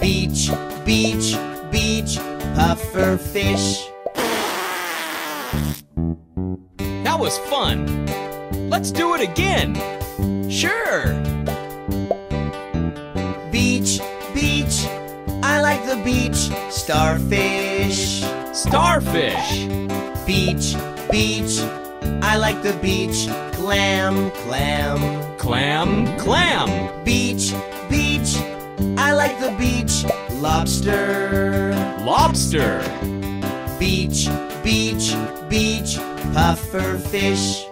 Beach, 0.00 0.50
beach, 0.84 1.36
beach. 1.70 2.18
Puffer 2.56 3.16
fish. 3.18 3.88
That 7.04 7.18
was 7.20 7.38
fun. 7.38 8.06
Let's 8.68 8.90
do 8.90 9.14
it 9.14 9.20
again. 9.20 9.76
Sure. 10.50 11.14
Beach, 13.52 14.00
beach. 14.34 14.86
I 15.42 15.60
like 15.60 15.86
the 15.86 16.00
beach. 16.04 16.50
Starfish. 16.68 18.24
Starfish. 18.58 19.68
Beach, 20.26 20.74
beach. 21.12 21.60
I 22.22 22.36
like 22.36 22.60
the 22.64 22.76
beach. 22.82 23.28
Clam, 23.52 24.32
clam. 24.32 25.38
Clam, 25.38 26.18
clam. 26.18 27.04
Beach, 27.04 27.54
beach. 27.88 28.36
I 28.98 29.12
like 29.12 29.38
the 29.38 29.54
beach. 29.56 30.04
Lobster. 30.40 31.72
Lobster. 32.00 32.82
Beach, 33.78 34.28
beach, 34.64 35.14
beach. 35.48 35.96
Puffer 36.34 36.98
fish. 36.98 37.67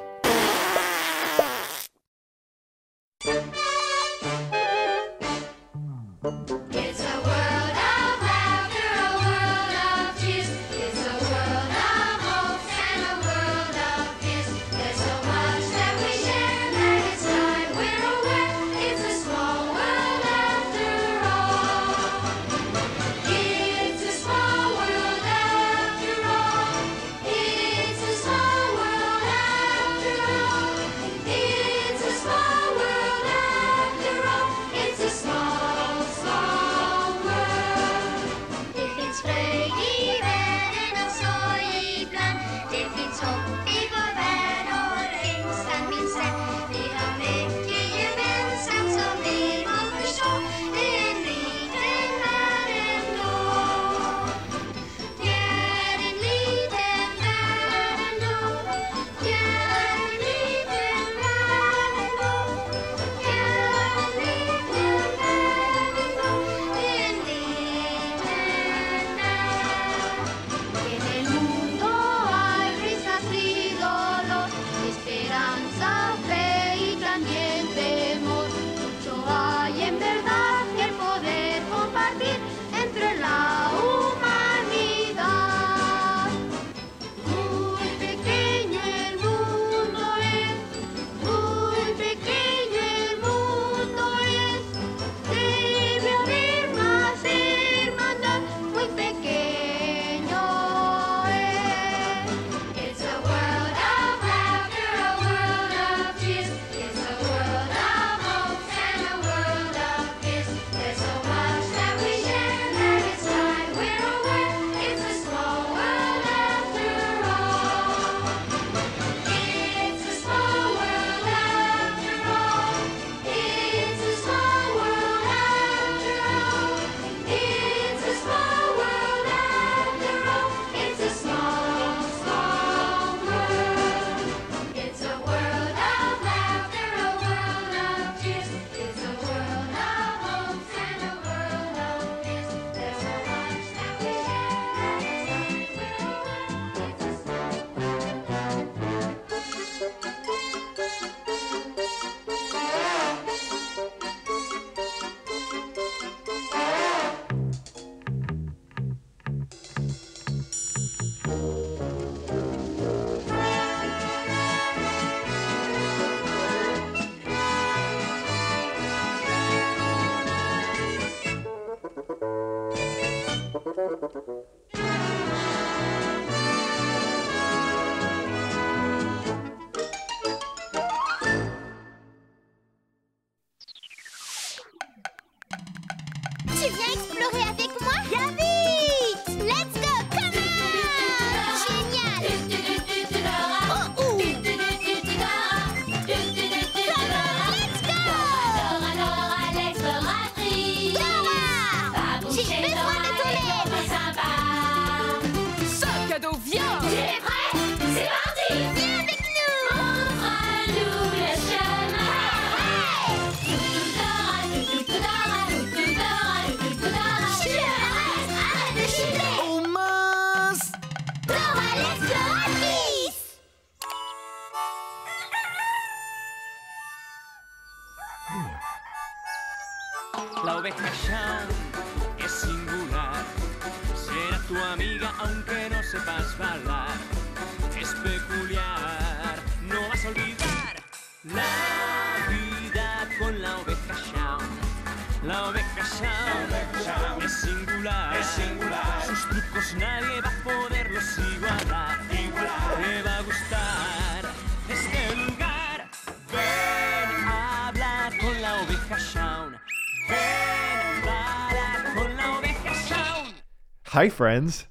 Hi, 263.96 264.10
friends. 264.10 264.66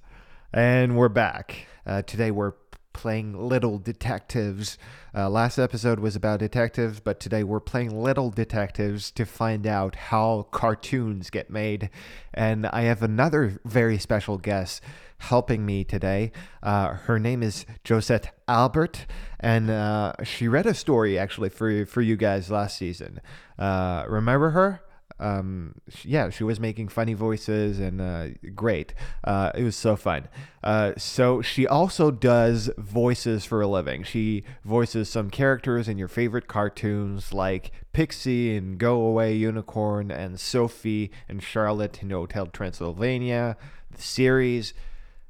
And 0.53 0.95
we're 0.95 1.09
back. 1.09 1.65
Uh, 1.83 2.03
today 2.03 2.29
we're 2.29 2.53
playing 2.93 3.35
little 3.35 3.79
detectives. 3.79 4.77
Uh, 5.15 5.31
last 5.31 5.57
episode 5.57 5.99
was 5.99 6.15
about 6.15 6.41
detectives, 6.41 6.99
but 6.99 7.19
today 7.19 7.43
we're 7.43 7.59
playing 7.59 7.99
little 7.99 8.29
detectives 8.29 9.09
to 9.09 9.25
find 9.25 9.65
out 9.65 9.95
how 9.95 10.43
cartoons 10.51 11.31
get 11.31 11.49
made. 11.49 11.89
And 12.35 12.67
I 12.67 12.81
have 12.81 13.01
another 13.01 13.59
very 13.65 13.97
special 13.97 14.37
guest 14.37 14.83
helping 15.17 15.65
me 15.65 15.83
today. 15.83 16.31
Uh, 16.61 16.89
her 16.89 17.17
name 17.17 17.41
is 17.41 17.65
Josette 17.83 18.31
Albert, 18.47 19.07
and 19.39 19.71
uh, 19.71 20.13
she 20.23 20.47
read 20.47 20.67
a 20.67 20.75
story 20.75 21.17
actually 21.17 21.49
for 21.49 21.87
for 21.87 22.03
you 22.03 22.15
guys 22.15 22.51
last 22.51 22.77
season. 22.77 23.21
Uh, 23.57 24.05
remember 24.07 24.51
her? 24.51 24.81
Um, 25.19 25.75
yeah, 26.03 26.29
she 26.29 26.43
was 26.43 26.59
making 26.59 26.89
funny 26.89 27.13
voices 27.13 27.79
and 27.79 28.01
uh, 28.01 28.27
great. 28.53 28.93
Uh, 29.23 29.51
it 29.55 29.63
was 29.63 29.75
so 29.75 29.95
fun. 29.95 30.27
Uh, 30.63 30.93
so 30.97 31.41
she 31.41 31.65
also 31.65 32.11
does 32.11 32.69
voices 32.77 33.45
for 33.45 33.61
a 33.61 33.67
living. 33.67 34.03
She 34.03 34.43
voices 34.65 35.07
some 35.07 35.29
characters 35.29 35.87
in 35.87 35.97
your 35.97 36.09
favorite 36.09 36.47
cartoons 36.47 37.31
like 37.31 37.71
Pixie 37.93 38.57
and 38.57 38.77
Go 38.77 39.01
Away 39.01 39.35
Unicorn 39.35 40.11
and 40.11 40.39
Sophie 40.39 41.11
and 41.29 41.41
Charlotte 41.41 42.01
in 42.03 42.09
Hotel 42.09 42.47
Transylvania, 42.47 43.55
the 43.91 44.01
series. 44.01 44.73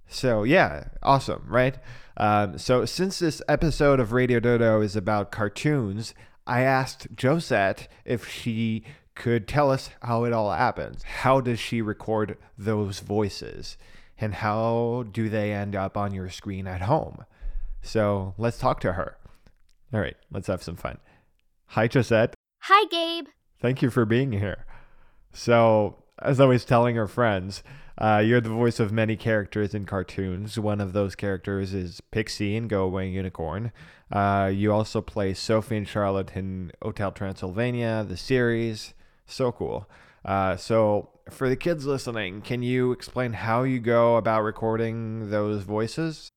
So 0.07 0.43
yeah, 0.43 0.85
awesome, 1.03 1.43
right? 1.47 1.77
Um, 2.17 2.57
so 2.57 2.85
since 2.85 3.19
this 3.19 3.41
episode 3.47 3.99
of 3.99 4.13
Radio 4.13 4.39
Dodo 4.39 4.81
is 4.81 4.95
about 4.95 5.31
cartoons, 5.31 6.15
I 6.47 6.61
asked 6.61 7.07
Josette 7.15 7.87
if 8.05 8.27
she 8.27 8.83
could 9.15 9.47
tell 9.47 9.71
us 9.71 9.89
how 10.03 10.25
it 10.25 10.33
all 10.33 10.51
happens. 10.51 11.03
How 11.03 11.41
does 11.41 11.59
she 11.59 11.81
record 11.81 12.37
those 12.57 12.99
voices? 12.99 13.77
And 14.17 14.35
how 14.35 15.05
do 15.11 15.29
they 15.29 15.51
end 15.51 15.75
up 15.75 15.97
on 15.97 16.13
your 16.13 16.29
screen 16.29 16.67
at 16.67 16.81
home? 16.81 17.25
So 17.81 18.33
let's 18.37 18.59
talk 18.59 18.79
to 18.81 18.93
her. 18.93 19.17
All 19.93 19.99
right, 19.99 20.17
let's 20.31 20.47
have 20.47 20.63
some 20.63 20.75
fun. 20.75 20.97
Hi, 21.67 21.87
Josette. 21.87 22.33
Hi, 22.63 22.85
Gabe. 22.89 23.27
Thank 23.59 23.81
you 23.81 23.89
for 23.89 24.05
being 24.05 24.31
here. 24.31 24.65
So, 25.33 26.03
as 26.21 26.39
I 26.39 26.45
was 26.45 26.65
telling 26.65 26.95
her 26.95 27.07
friends, 27.07 27.63
uh, 27.97 28.21
you're 28.25 28.41
the 28.41 28.49
voice 28.49 28.79
of 28.79 28.91
many 28.91 29.15
characters 29.15 29.73
in 29.73 29.85
cartoons. 29.85 30.59
One 30.59 30.81
of 30.81 30.93
those 30.93 31.15
characters 31.15 31.73
is 31.73 32.01
Pixie 32.11 32.55
in 32.55 32.67
Go 32.67 32.83
Away 32.83 33.09
Unicorn. 33.09 33.71
Uh, 34.11 34.51
you 34.53 34.73
also 34.73 35.01
play 35.01 35.33
Sophie 35.33 35.77
and 35.77 35.87
Charlotte 35.87 36.31
in 36.35 36.71
Hotel 36.81 37.11
Transylvania, 37.11 38.05
the 38.07 38.17
series. 38.17 38.93
So 39.25 39.51
cool. 39.51 39.89
Uh, 40.23 40.55
so, 40.55 41.09
for 41.29 41.49
the 41.49 41.55
kids 41.55 41.85
listening, 41.85 42.41
can 42.41 42.63
you 42.63 42.91
explain 42.91 43.33
how 43.33 43.63
you 43.63 43.79
go 43.79 44.17
about 44.17 44.41
recording 44.41 45.29
those 45.29 45.63
voices? 45.63 46.29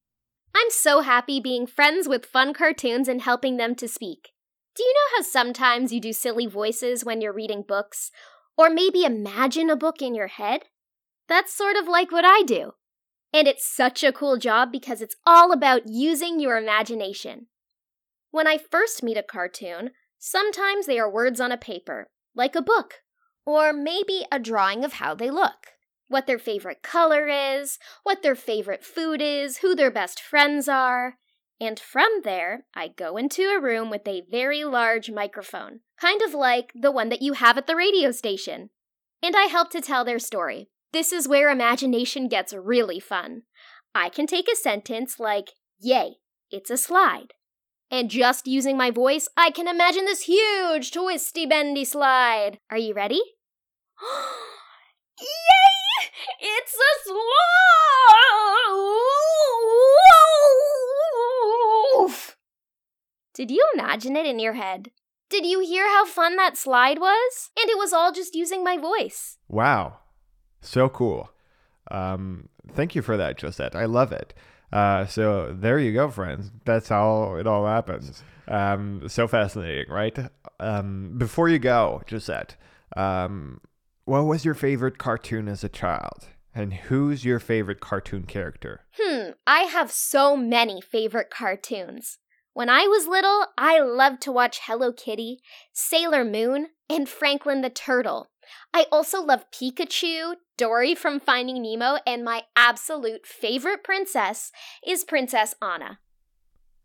I'm 0.55 0.71
so 0.71 1.01
happy 1.01 1.41
being 1.41 1.67
friends 1.67 2.09
with 2.09 2.27
fun 2.27 2.53
cartoons 2.53 3.09
and 3.09 3.23
helping 3.23 3.57
them 3.57 3.75
to 3.77 3.89
speak. 3.89 4.31
Do 4.75 4.83
you 4.83 4.93
know 4.95 5.17
how 5.17 5.23
sometimes 5.23 5.93
you 5.93 6.01
do 6.01 6.13
silly 6.13 6.47
voices 6.47 7.05
when 7.05 7.21
you're 7.21 7.33
reading 7.33 7.65
books? 7.67 8.11
Or 8.57 8.71
maybe 8.71 9.05
imagine 9.05 9.71
a 9.71 9.77
book 9.77 10.03
in 10.03 10.15
your 10.15 10.27
head? 10.27 10.65
That's 11.29 11.53
sort 11.53 11.77
of 11.77 11.87
like 11.87 12.11
what 12.11 12.25
I 12.25 12.43
do. 12.43 12.73
And 13.33 13.47
it's 13.47 13.67
such 13.67 14.03
a 14.03 14.13
cool 14.13 14.37
job 14.37 14.73
because 14.73 15.03
it's 15.03 15.17
all 15.27 15.53
about 15.53 15.83
using 15.87 16.41
your 16.41 16.57
imagination. 16.57 17.47
When 18.31 18.47
I 18.47 18.59
first 18.59 19.03
meet 19.03 19.17
a 19.17 19.23
cartoon, 19.23 19.91
sometimes 20.19 20.87
they 20.87 20.99
are 20.99 21.11
words 21.11 21.41
on 21.41 21.53
a 21.53 21.59
paper, 21.59 22.09
like 22.39 22.55
a 22.55 22.63
book, 22.63 23.03
or 23.45 23.73
maybe 23.73 24.25
a 24.33 24.39
drawing 24.39 24.85
of 24.85 24.95
how 24.95 25.15
they 25.15 25.31
look, 25.31 25.73
what 26.07 26.27
their 26.27 26.39
favorite 26.39 26.83
color 26.83 27.29
is, 27.29 27.79
what 28.05 28.23
their 28.23 28.37
favorite 28.37 28.85
food 28.85 29.21
is, 29.21 29.59
who 29.59 29.75
their 29.75 29.91
best 29.91 30.21
friends 30.21 30.69
are. 30.69 31.17
And 31.61 31.79
from 31.79 32.09
there, 32.23 32.67
I 32.75 32.89
go 32.89 33.17
into 33.17 33.43
a 33.43 33.61
room 33.61 33.91
with 33.91 34.07
a 34.07 34.23
very 34.31 34.63
large 34.63 35.11
microphone, 35.11 35.81
kind 36.01 36.23
of 36.23 36.33
like 36.33 36.73
the 36.75 36.93
one 36.93 37.09
that 37.09 37.23
you 37.23 37.33
have 37.33 37.59
at 37.59 37.67
the 37.67 37.77
radio 37.77 38.13
station. 38.13 38.71
And 39.23 39.35
I 39.35 39.45
help 39.45 39.71
to 39.71 39.81
tell 39.81 40.05
their 40.05 40.21
story. 40.21 40.69
This 40.93 41.13
is 41.13 41.29
where 41.29 41.51
imagination 41.51 42.29
gets 42.29 42.55
really 42.55 43.01
fun. 43.01 43.43
I 43.95 44.09
can 44.09 44.29
take 44.29 44.47
a 44.51 44.57
sentence 44.57 45.19
like, 45.19 45.49
Yay, 45.81 46.19
it's 46.51 46.71
a 46.71 46.77
slide. 46.77 47.35
And 47.91 48.11
just 48.11 48.47
using 48.47 48.77
my 48.77 48.91
voice, 48.91 49.29
I 49.37 49.51
can 49.51 49.67
imagine 49.67 50.05
this 50.05 50.23
huge, 50.23 50.93
twisty, 50.93 51.47
bendy 51.47 51.85
slide. 51.85 52.59
Are 52.71 52.77
you 52.77 52.93
ready? 52.95 53.23
Yay! 55.21 55.27
It's 56.41 56.75
a 56.75 57.09
slide! 57.09 57.69
Did 63.39 63.53
you 63.53 63.65
imagine 63.73 64.17
it 64.17 64.27
in 64.27 64.41
your 64.41 64.55
head? 64.55 64.91
Did 65.31 65.47
you 65.47 65.61
hear 65.61 65.87
how 65.87 66.05
fun 66.05 66.35
that 66.35 66.57
slide 66.57 66.99
was? 66.99 67.51
And 67.57 67.71
it 67.71 67.79
was 67.79 67.93
all 67.93 68.11
just 68.11 68.35
using 68.35 68.65
my 68.65 68.77
voice. 68.77 69.39
Wow. 69.49 69.99
So 70.61 70.89
cool. 70.89 71.31
Um, 71.89 72.49
thank 72.73 72.97
you 72.97 73.03
for 73.03 73.17
that, 73.17 73.39
Josette. 73.39 73.77
I 73.77 73.85
love 73.85 74.11
it. 74.11 74.35
Uh, 74.73 75.07
so 75.07 75.55
there 75.59 75.79
you 75.79 75.93
go, 75.93 76.11
friends. 76.11 76.51
That's 76.65 76.89
how 76.89 77.37
it 77.37 77.47
all 77.47 77.67
happens. 77.67 78.23
Um, 78.47 79.09
so 79.09 79.29
fascinating, 79.29 79.91
right? 79.91 80.19
Um, 80.61 81.15
before 81.17 81.49
you 81.49 81.59
go, 81.59 82.03
Josette, 82.09 82.57
um, 82.97 83.61
what 84.05 84.23
was 84.23 84.45
your 84.45 84.55
favorite 84.55 84.99
cartoon 84.99 85.49
as 85.49 85.63
a 85.63 85.69
child? 85.69 86.29
And 86.55 86.73
who's 86.75 87.25
your 87.25 87.39
favorite 87.39 87.81
cartoon 87.81 88.25
character? 88.25 88.81
Hmm, 88.99 89.31
I 89.47 89.61
have 89.61 89.93
so 89.93 90.37
many 90.37 90.81
favorite 90.81 91.31
cartoons. 91.31 92.19
When 92.53 92.69
I 92.69 92.87
was 92.89 93.07
little, 93.07 93.47
I 93.57 93.79
loved 93.79 94.21
to 94.23 94.33
watch 94.33 94.61
Hello 94.65 94.93
Kitty, 94.93 95.41
Sailor 95.73 96.25
Moon, 96.25 96.69
and 96.91 97.09
Franklin 97.09 97.61
the 97.61 97.71
Turtle. 97.71 98.31
I 98.73 98.87
also 98.91 99.23
love 99.23 99.51
Pikachu, 99.51 100.35
Dory 100.57 100.95
from 100.95 101.21
Finding 101.21 101.63
Nemo, 101.63 101.99
and 102.07 102.25
my 102.25 102.43
absolute 102.57 103.27
favorite 103.27 103.85
princess 103.85 104.53
is 104.87 105.05
Princess 105.05 105.55
Anna. 105.63 105.99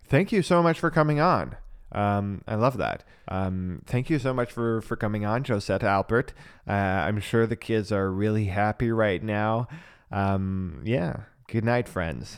Thank 0.08 0.32
you 0.32 0.42
so 0.42 0.62
much 0.62 0.80
for 0.80 0.92
coming 0.92 1.20
on. 1.20 1.56
Um, 1.92 2.44
I 2.48 2.56
love 2.56 2.78
that. 2.78 3.04
Um, 3.28 3.82
thank 3.86 4.10
you 4.10 4.20
so 4.20 4.34
much 4.34 4.52
for, 4.52 4.82
for 4.82 4.96
coming 4.96 5.26
on, 5.26 5.44
Josette 5.44 5.84
Albert. 5.84 6.34
Uh, 6.68 6.72
I'm 6.72 7.20
sure 7.20 7.46
the 7.46 7.56
kids 7.56 7.92
are 7.92 8.12
really 8.12 8.46
happy 8.46 8.92
right 8.92 9.22
now. 9.22 9.68
Um, 10.12 10.82
yeah. 10.84 11.22
Good 11.48 11.64
night, 11.64 11.88
friends. 11.88 12.38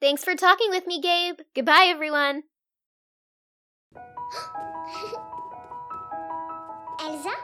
Thanks 0.00 0.24
for 0.24 0.34
talking 0.34 0.70
with 0.70 0.86
me, 0.86 1.00
Gabe. 1.00 1.36
Goodbye, 1.54 1.86
everyone. 1.88 2.44
Elsa 7.00 7.34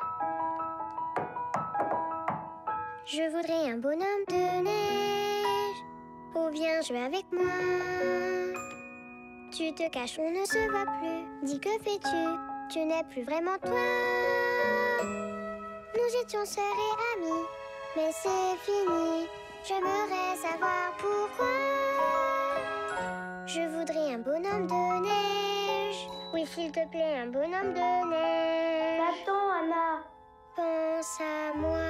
Je 3.12 3.28
voudrais 3.28 3.72
un 3.72 3.78
bonhomme 3.78 4.24
de 4.28 4.62
neige. 4.62 5.82
Oh, 6.36 6.48
viens 6.52 6.80
jouer 6.80 7.02
avec 7.02 7.24
moi. 7.32 7.42
Tu 9.50 9.74
te 9.74 9.88
caches, 9.90 10.20
on 10.20 10.30
ne 10.30 10.44
se 10.44 10.70
voit 10.70 10.86
plus. 11.00 11.26
Dis 11.42 11.58
que 11.58 11.70
fais-tu? 11.82 12.22
Tu 12.70 12.84
n'es 12.84 13.02
plus 13.10 13.24
vraiment 13.24 13.58
toi. 13.64 13.80
Nous 15.02 16.22
étions 16.22 16.44
sœurs 16.44 16.62
et 16.62 17.18
amis, 17.18 17.46
mais 17.96 18.12
c'est 18.12 18.56
fini. 18.60 19.26
J'aimerais 19.64 20.36
savoir 20.36 20.92
pourquoi. 20.98 21.46
Je 23.44 23.62
voudrais 23.76 24.14
un 24.14 24.18
bonhomme 24.18 24.68
de 24.68 25.02
neige. 25.02 26.08
Oui, 26.32 26.46
s'il 26.46 26.70
te 26.70 26.88
plaît, 26.88 27.18
un 27.24 27.26
bonhomme 27.26 27.74
de 27.74 28.08
neige. 28.08 29.00
Attends, 29.00 29.50
Anna. 29.64 30.04
Pense 30.54 31.20
à 31.20 31.56
moi. 31.56 31.89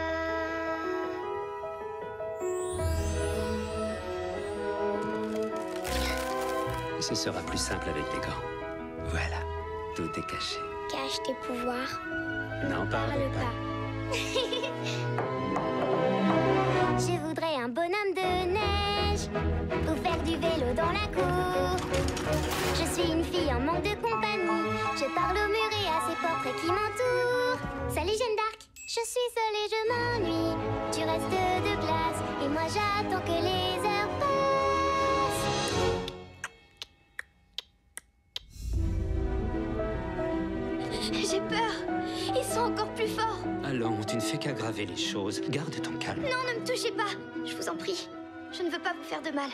Ce 7.01 7.15
sera 7.15 7.41
plus 7.41 7.59
simple 7.59 7.89
avec 7.89 8.05
des 8.13 8.19
gants. 8.19 8.43
Voilà, 9.07 9.39
tout 9.97 10.11
est 10.19 10.27
caché. 10.27 10.59
Cache 10.91 11.19
tes 11.25 11.33
pouvoirs. 11.47 11.99
N'en 12.69 12.85
parle 12.87 13.31
pas. 13.33 13.53
Je 16.99 17.17
voudrais 17.27 17.55
un 17.57 17.71
bonhomme 17.71 18.13
de 18.15 18.51
neige 18.53 19.31
pour 19.87 19.97
faire 19.97 20.23
du 20.25 20.37
vélo 20.37 20.75
dans 20.77 20.93
la 20.93 21.07
cour. 21.15 21.77
Je 22.75 22.85
suis 22.85 23.11
une 23.11 23.25
fille 23.25 23.51
en 23.51 23.61
manque 23.61 23.83
de 23.83 23.95
compagnie. 23.95 24.69
Je 24.95 25.07
parle 25.15 25.39
au 25.39 25.49
mur 25.49 25.71
et 25.73 25.89
à 25.89 26.03
ces 26.07 26.17
portraits 26.21 26.55
qui 26.61 26.67
m'entourent. 26.67 27.59
Salut 27.89 28.13
Jeanne 28.13 28.37
d'Arc, 28.37 28.59
je 28.87 29.01
suis 29.07 29.31
seule 29.35 29.57
et 29.57 29.69
je 29.73 29.81
m'ennuie. 29.91 30.55
Tu 30.93 31.01
restes 31.01 31.31
de 31.31 31.77
glace 31.81 32.21
et 32.45 32.49
moi 32.49 32.67
j'attends 32.69 33.23
que 33.25 33.39
les 33.43 33.81
heures 33.89 34.20
plus. 43.01 43.17
Allons, 43.65 44.03
tu 44.05 44.17
ne 44.17 44.21
fais 44.21 44.39
qu'aggraver 44.39 44.87
les 44.87 44.97
choses. 44.97 45.41
Garde 45.49 45.81
ton 45.83 45.93
calme. 45.99 46.23
Non, 46.23 46.55
ne 46.55 46.61
me 46.61 46.67
touchez 46.67 46.93
pas. 46.93 47.11
Je 47.45 47.55
vous 47.57 47.69
en 47.69 47.77
prie. 47.77 48.09
Je 48.53 48.63
ne 48.63 48.71
veux 48.71 48.79
pas 48.79 48.93
vous 48.95 49.05
faire 49.05 49.23
de 49.23 49.31
mal. 49.31 49.51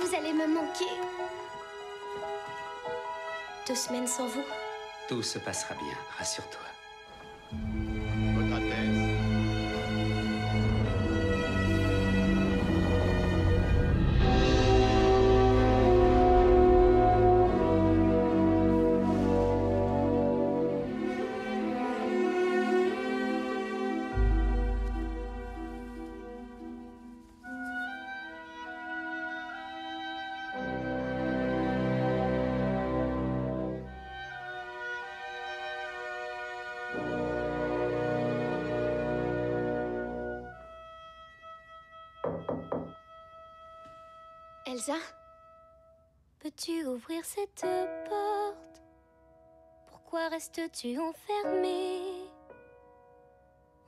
Vous 0.00 0.14
allez 0.16 0.32
me 0.32 0.46
manquer. 0.46 0.84
Deux 3.66 3.74
semaines 3.74 4.06
sans 4.06 4.26
vous. 4.26 4.44
Tout 5.08 5.22
se 5.22 5.38
passera 5.38 5.74
bien, 5.74 5.96
rassure-toi. 6.18 6.60
Elsa? 44.72 44.96
Peux-tu 46.40 46.86
ouvrir 46.86 47.22
cette 47.26 47.66
porte? 48.08 48.82
Pourquoi 49.86 50.30
restes-tu 50.30 50.98
enfermée? 50.98 52.00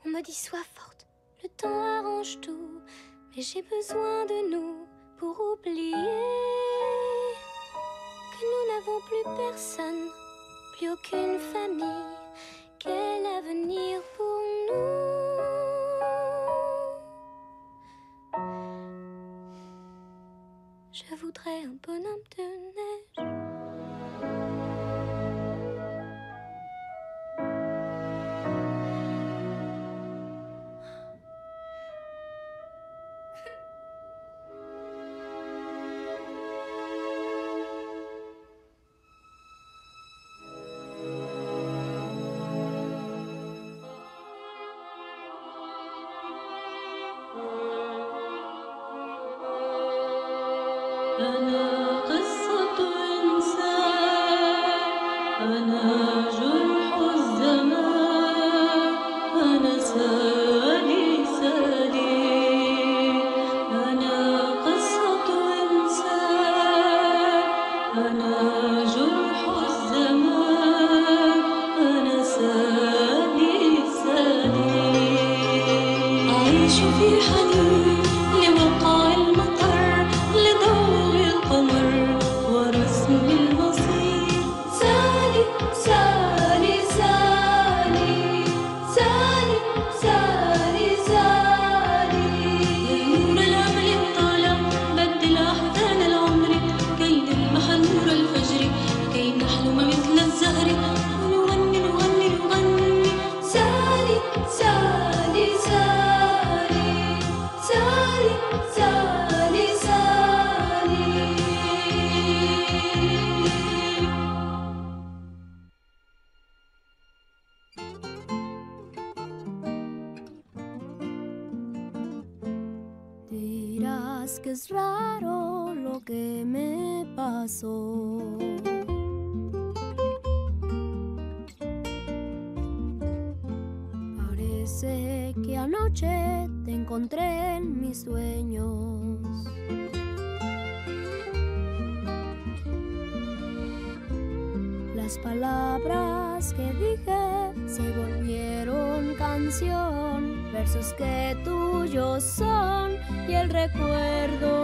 On 0.05 0.09
me 0.09 0.21
dit 0.21 0.35
sois 0.35 0.63
forte, 0.75 1.07
le 1.41 1.49
temps 1.49 1.83
arrange 1.97 2.39
tout, 2.39 2.83
mais 3.35 3.41
j'ai 3.41 3.63
besoin 3.63 4.25
de 4.27 4.51
nous 4.51 4.85
pour 5.17 5.35
oublier 5.53 5.91
que 8.33 8.43
nous 8.51 8.63
n'avons 8.71 9.01
plus 9.07 9.23
personne, 9.37 10.07
plus 10.77 10.91
aucune 10.91 11.39
famille. 11.39 12.15
Quel 12.77 13.25
avenir 13.25 13.54
Voudrais 21.45 21.65
un 21.65 21.77
bonhomme 21.83 22.23
de 22.37 22.44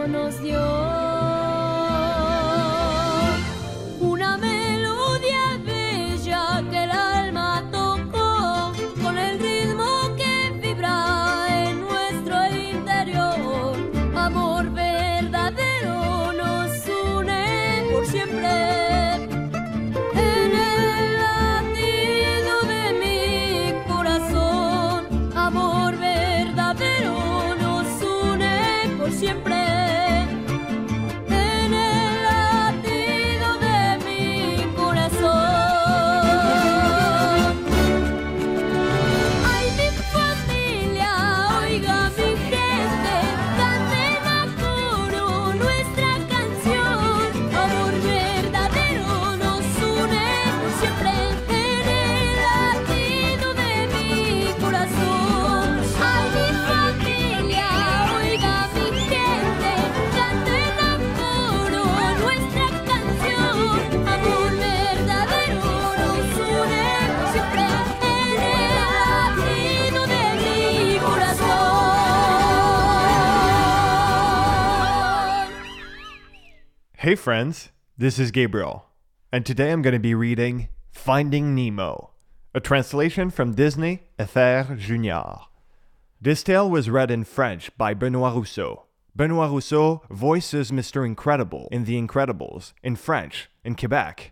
nos 0.07 0.41
dio 0.41 0.70
Hey, 77.11 77.15
friends, 77.15 77.71
this 77.97 78.17
is 78.17 78.31
Gabriel, 78.31 78.85
and 79.33 79.45
today 79.45 79.73
I'm 79.73 79.81
going 79.81 79.91
to 79.91 79.99
be 79.99 80.15
reading 80.15 80.69
Finding 80.93 81.53
Nemo, 81.53 82.11
a 82.53 82.61
translation 82.61 83.29
from 83.29 83.53
Disney 83.53 84.03
Ether 84.17 84.77
Junior. 84.79 85.21
This 86.21 86.41
tale 86.41 86.69
was 86.69 86.89
read 86.89 87.11
in 87.11 87.25
French 87.25 87.69
by 87.77 87.93
Benoit 87.93 88.33
Rousseau. 88.33 88.85
Benoit 89.13 89.51
Rousseau 89.51 90.03
voices 90.09 90.71
Mr. 90.71 91.05
Incredible 91.05 91.67
in 91.69 91.83
The 91.83 92.01
Incredibles 92.01 92.71
in 92.81 92.95
French 92.95 93.49
in 93.65 93.75
Quebec. 93.75 94.31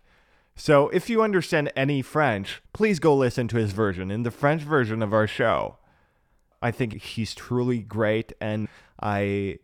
So 0.56 0.88
if 0.88 1.10
you 1.10 1.22
understand 1.22 1.74
any 1.76 2.02
French, 2.02 2.62
please 2.72 3.00
go 3.00 3.14
listen 3.14 3.50
to 3.50 3.58
his 3.58 3.74
version 3.74 4.10
in 4.10 4.24
the 4.24 4.32
French 4.32 4.62
version 4.62 5.04
of 5.04 5.12
our 5.12 5.28
show. 5.28 5.80
I 6.62 6.72
think 6.72 6.94
he's 6.94 7.36
truly 7.36 7.80
great 7.80 8.32
and 8.40 8.70
I 9.02 9.60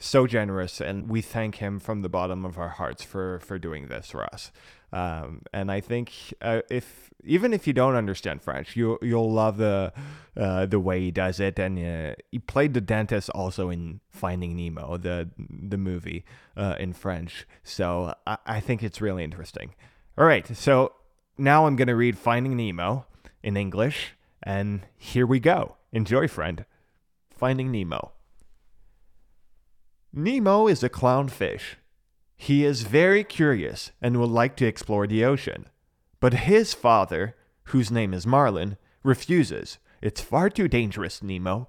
so 0.00 0.26
generous 0.26 0.80
and 0.80 1.08
we 1.08 1.20
thank 1.20 1.56
him 1.56 1.78
from 1.78 2.00
the 2.00 2.08
bottom 2.08 2.44
of 2.44 2.58
our 2.58 2.70
hearts 2.70 3.04
for 3.04 3.38
for 3.40 3.58
doing 3.58 3.86
this 3.88 4.10
for 4.10 4.24
us. 4.24 4.50
Um, 4.92 5.42
and 5.52 5.70
I 5.70 5.80
think 5.80 6.12
uh, 6.42 6.62
if 6.70 7.10
even 7.22 7.52
if 7.52 7.66
you 7.66 7.72
don't 7.72 7.94
understand 7.94 8.42
French, 8.42 8.74
you 8.74 8.98
you'll 9.02 9.30
love 9.30 9.58
the 9.58 9.92
uh, 10.36 10.66
the 10.66 10.80
way 10.80 11.00
he 11.00 11.10
does 11.10 11.38
it. 11.38 11.58
And 11.58 11.78
uh, 11.78 12.14
he 12.32 12.38
played 12.38 12.74
the 12.74 12.80
dentist 12.80 13.30
also 13.30 13.68
in 13.68 14.00
Finding 14.08 14.56
Nemo, 14.56 14.96
the 14.96 15.28
the 15.38 15.76
movie 15.78 16.24
uh, 16.56 16.76
in 16.80 16.92
French. 16.92 17.46
So 17.62 18.14
I, 18.26 18.38
I 18.46 18.60
think 18.60 18.82
it's 18.82 19.00
really 19.00 19.22
interesting. 19.22 19.74
All 20.18 20.26
right, 20.26 20.46
so 20.56 20.92
now 21.38 21.66
I'm 21.66 21.76
gonna 21.76 21.94
read 21.94 22.18
Finding 22.18 22.56
Nemo 22.56 23.06
in 23.42 23.56
English, 23.56 24.14
and 24.42 24.86
here 24.96 25.26
we 25.26 25.40
go. 25.40 25.76
Enjoy, 25.92 26.26
friend. 26.26 26.64
Finding 27.30 27.70
Nemo. 27.70 28.12
Nemo 30.12 30.66
is 30.66 30.82
a 30.82 30.88
clownfish. 30.88 31.76
He 32.36 32.64
is 32.64 32.82
very 32.82 33.22
curious 33.22 33.92
and 34.02 34.18
would 34.18 34.30
like 34.30 34.56
to 34.56 34.66
explore 34.66 35.06
the 35.06 35.24
ocean. 35.24 35.66
But 36.18 36.34
his 36.34 36.74
father, 36.74 37.36
whose 37.64 37.92
name 37.92 38.12
is 38.12 38.26
Marlin, 38.26 38.76
refuses. 39.04 39.78
It's 40.02 40.20
far 40.20 40.50
too 40.50 40.66
dangerous, 40.66 41.22
Nemo. 41.22 41.68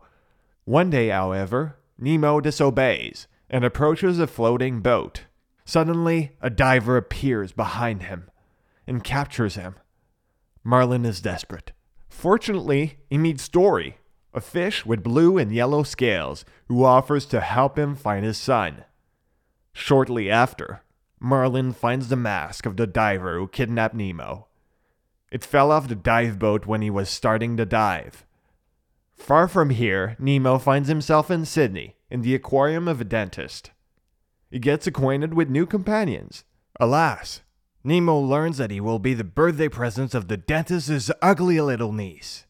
One 0.65 0.89
day, 0.89 1.09
however, 1.09 1.77
Nemo 1.99 2.41
disobeys 2.41 3.27
and 3.47 3.63
approaches 3.63 4.17
a 4.17 4.25
floating 4.25 4.79
boat. 4.81 5.25
Suddenly, 5.63 6.31
a 6.41 6.49
diver 6.49 6.97
appears 6.97 7.51
behind 7.51 8.03
him 8.03 8.31
and 8.87 9.03
captures 9.03 9.53
him. 9.53 9.75
Marlin 10.63 11.05
is 11.05 11.21
desperate. 11.21 11.73
Fortunately, 12.09 12.97
he 13.07 13.19
meets 13.19 13.47
Dory, 13.47 13.97
a 14.33 14.41
fish 14.41 14.85
with 14.85 15.03
blue 15.03 15.37
and 15.37 15.51
yellow 15.51 15.83
scales, 15.83 16.45
who 16.67 16.83
offers 16.83 17.25
to 17.25 17.41
help 17.41 17.77
him 17.77 17.95
find 17.95 18.25
his 18.25 18.37
son. 18.37 18.85
Shortly 19.73 20.29
after, 20.29 20.81
Marlin 21.19 21.73
finds 21.73 22.07
the 22.07 22.15
mask 22.15 22.65
of 22.65 22.77
the 22.77 22.87
diver 22.87 23.37
who 23.37 23.47
kidnapped 23.47 23.95
Nemo. 23.95 24.47
It 25.31 25.45
fell 25.45 25.71
off 25.71 25.87
the 25.87 25.95
dive 25.95 26.39
boat 26.39 26.65
when 26.65 26.81
he 26.81 26.89
was 26.89 27.09
starting 27.09 27.55
to 27.57 27.65
dive. 27.65 28.25
Far 29.15 29.47
from 29.47 29.69
here, 29.69 30.15
Nemo 30.19 30.57
finds 30.57 30.89
himself 30.89 31.29
in 31.29 31.45
Sydney, 31.45 31.95
in 32.09 32.21
the 32.21 32.35
aquarium 32.35 32.87
of 32.87 32.99
a 32.99 33.05
dentist. 33.05 33.71
He 34.49 34.59
gets 34.59 34.87
acquainted 34.87 35.33
with 35.33 35.49
new 35.49 35.65
companions. 35.65 36.43
Alas, 36.79 37.41
Nemo 37.83 38.17
learns 38.17 38.57
that 38.57 38.71
he 38.71 38.81
will 38.81 38.99
be 38.99 39.13
the 39.13 39.23
birthday 39.23 39.69
present 39.69 40.13
of 40.13 40.27
the 40.27 40.37
dentist's 40.37 41.11
ugly 41.21 41.61
little 41.61 41.93
niece, 41.93 42.45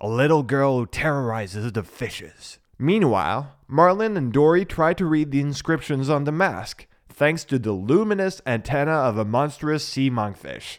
a 0.00 0.08
little 0.08 0.42
girl 0.42 0.78
who 0.78 0.86
terrorizes 0.86 1.72
the 1.72 1.82
fishes. 1.82 2.58
Meanwhile, 2.78 3.56
Marlin 3.66 4.16
and 4.16 4.32
Dory 4.32 4.64
try 4.64 4.94
to 4.94 5.04
read 5.04 5.32
the 5.32 5.40
inscriptions 5.40 6.08
on 6.08 6.24
the 6.24 6.32
mask, 6.32 6.86
thanks 7.08 7.44
to 7.44 7.58
the 7.58 7.72
luminous 7.72 8.40
antenna 8.46 8.92
of 8.92 9.18
a 9.18 9.24
monstrous 9.24 9.84
sea 9.84 10.08
monkfish. 10.10 10.78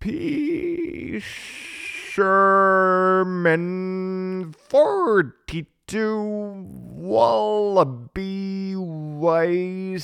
P. 0.00 1.18
Sherman 2.14 3.34
42 4.68 6.66
Wallaby 6.94 8.76
Way 8.76 9.96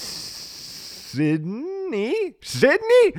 Sydney? 1.11 1.55
Sydney? 2.41 3.15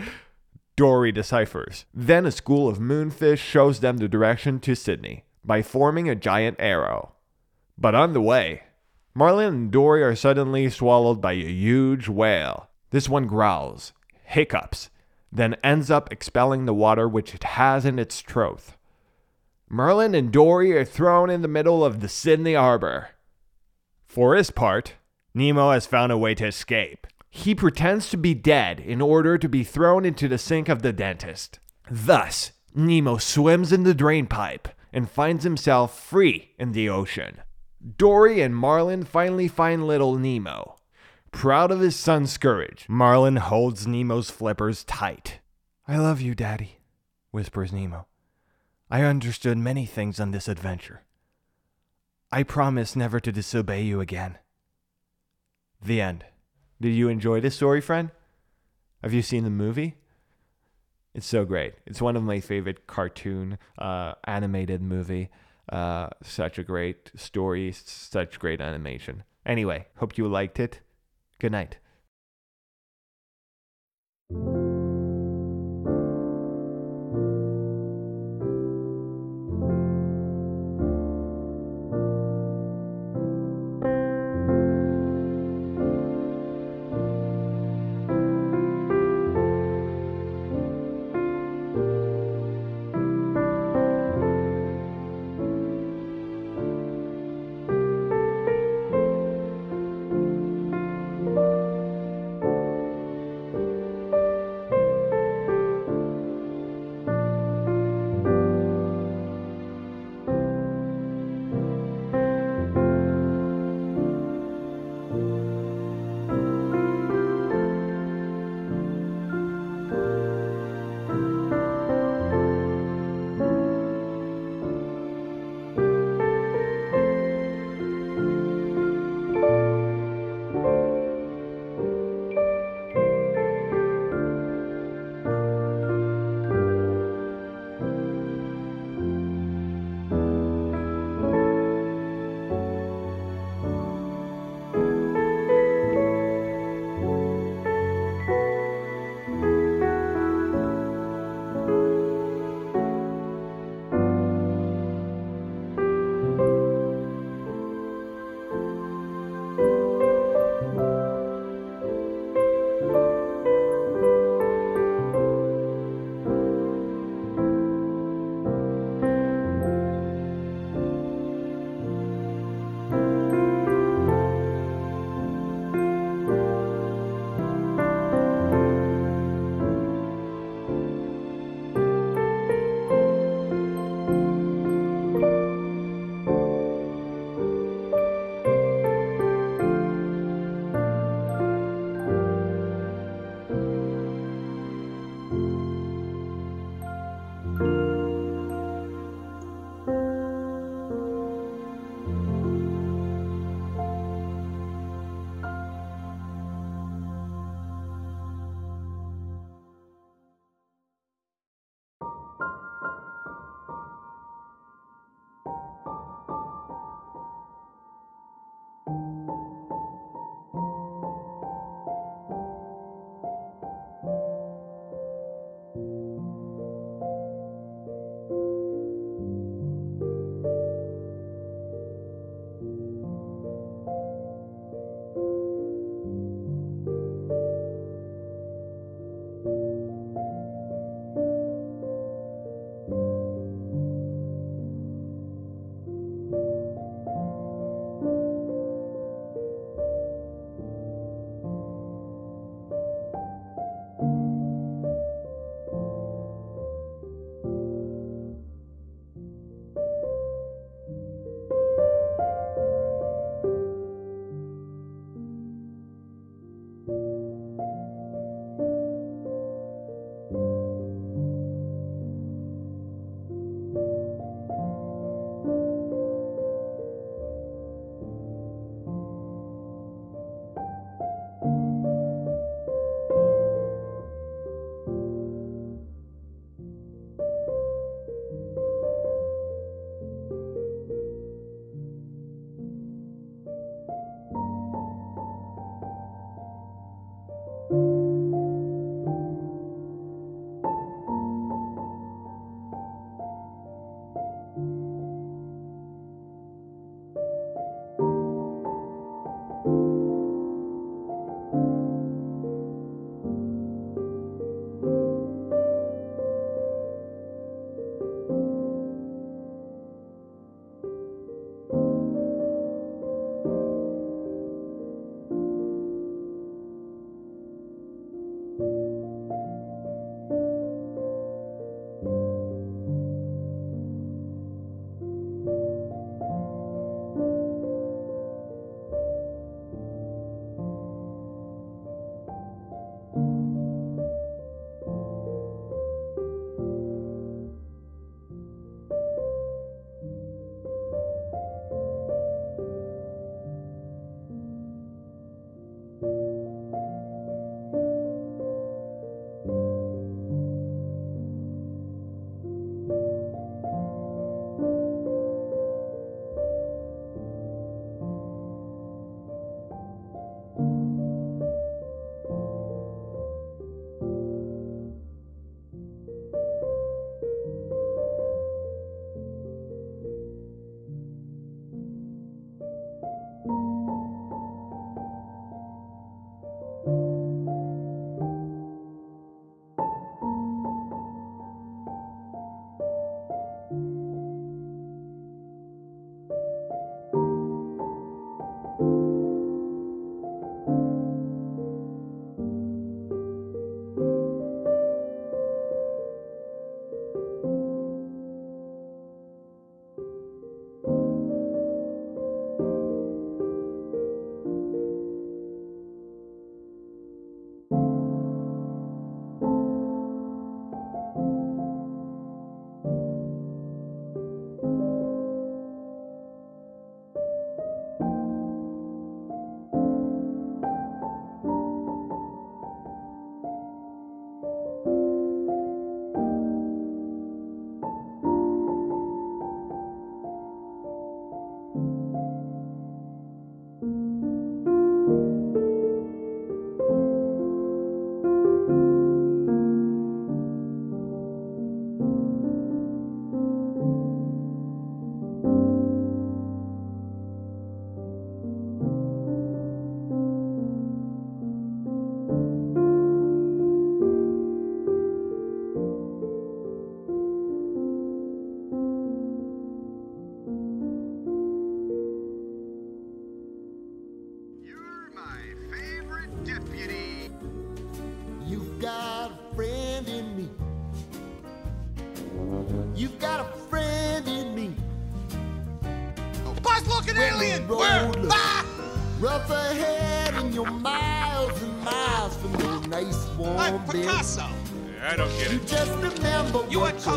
Dory 0.82 1.11
deciphers. 1.11 1.86
Then 1.93 2.25
a 2.25 2.32
school 2.32 2.67
of 2.67 2.79
moonfish 2.79 3.38
shows 3.38 3.82
them 3.82 3.97
the 3.97 4.07
direction 4.07 4.59
to 4.61 4.73
Sydney 4.73 5.25
by 5.45 5.61
forming 5.61 6.09
a 6.09 6.15
giant 6.15 6.55
arrow. 6.57 7.11
But 7.77 7.93
on 7.93 8.13
the 8.13 8.21
way, 8.21 8.63
Marlin 9.13 9.53
and 9.53 9.71
Dory 9.71 10.01
are 10.01 10.15
suddenly 10.15 10.67
swallowed 10.71 11.21
by 11.21 11.34
a 11.34 11.36
huge 11.36 12.07
whale. 12.07 12.67
This 12.89 13.07
one 13.07 13.27
growls, 13.27 13.93
hiccups, 14.23 14.89
then 15.32 15.55
ends 15.63 15.91
up 15.91 16.11
expelling 16.11 16.65
the 16.65 16.73
water 16.73 17.07
which 17.07 17.36
it 17.36 17.43
has 17.43 17.86
in 17.86 17.99
its 17.99 18.19
throat. 18.21 18.73
Merlin 19.69 20.15
and 20.15 20.32
Dory 20.32 20.75
are 20.75 20.84
thrown 20.84 21.29
in 21.29 21.43
the 21.43 21.47
middle 21.47 21.86
of 21.86 21.99
the 21.99 22.09
Sydney 22.09 22.55
Harbor. 22.55 23.09
For 24.07 24.36
his 24.36 24.49
part, 24.49 24.95
Nemo 25.36 25.73
has 25.73 25.86
found 25.86 26.11
a 26.11 26.17
way 26.17 26.34
to 26.34 26.47
escape. 26.47 27.05
He 27.34 27.55
pretends 27.55 28.09
to 28.09 28.17
be 28.17 28.34
dead 28.34 28.82
in 28.82 29.01
order 29.01 29.38
to 29.38 29.47
be 29.47 29.63
thrown 29.63 30.03
into 30.03 30.27
the 30.27 30.38
sink 30.38 30.67
of 30.67 30.82
the 30.82 30.91
dentist. 30.91 31.59
Thus, 31.89 32.51
Nemo 32.75 33.17
swims 33.17 33.71
in 33.71 33.84
the 33.84 33.93
drain 33.93 34.27
pipe 34.27 34.67
and 34.91 35.09
finds 35.09 35.45
himself 35.45 35.97
free 35.97 36.51
in 36.59 36.73
the 36.73 36.89
ocean. 36.89 37.39
Dory 37.97 38.41
and 38.41 38.53
Marlin 38.53 39.05
finally 39.05 39.47
find 39.47 39.88
little 39.88 40.17
Nemo. 40.17 40.75
Proud 41.32 41.71
of 41.71 41.79
his 41.79 41.95
son's 41.95 42.38
courage, 42.38 42.86
Marlin 42.89 43.38
holds 43.38 43.88
Nemo's 43.88 44.29
flippers 44.29 44.84
tight. 44.84 45.39
I 45.88 45.97
love 45.97 46.19
you, 46.19 46.36
Daddy, 46.36 46.79
whispers 47.32 47.71
Nemo. 47.71 48.07
I 48.89 49.03
understood 49.03 49.57
many 49.57 49.86
things 49.86 50.19
on 50.19 50.32
this 50.32 50.49
adventure. 50.49 51.03
I 52.29 52.43
promise 52.43 52.93
never 52.93 53.21
to 53.21 53.32
disobey 53.32 53.84
you 53.84 54.01
again. 54.01 54.38
The 55.82 56.01
end. 56.01 56.25
Did 56.82 56.95
you 56.95 57.09
enjoy 57.09 57.39
this 57.41 57.55
story, 57.55 57.79
friend? 57.79 58.09
Have 59.03 59.13
you 59.13 59.21
seen 59.21 59.43
the 59.43 59.51
movie? 59.51 59.97
It's 61.13 61.27
so 61.27 61.45
great. 61.45 61.75
It's 61.86 62.01
one 62.01 62.15
of 62.15 62.23
my 62.23 62.39
favorite 62.39 62.88
cartoon 62.88 63.59
uh, 63.77 64.13
animated 64.23 64.82
movie. 64.82 65.29
Uh, 65.71 66.09
such 66.23 66.57
a 66.57 66.63
great 66.63 67.11
story, 67.15 67.71
such 67.71 68.39
great 68.39 68.59
animation. 68.59 69.23
Anyway, 69.45 69.86
hope 69.97 70.17
you 70.17 70.27
liked 70.27 70.59
it. 70.59 70.79
Good 71.39 71.51
night. 71.51 71.77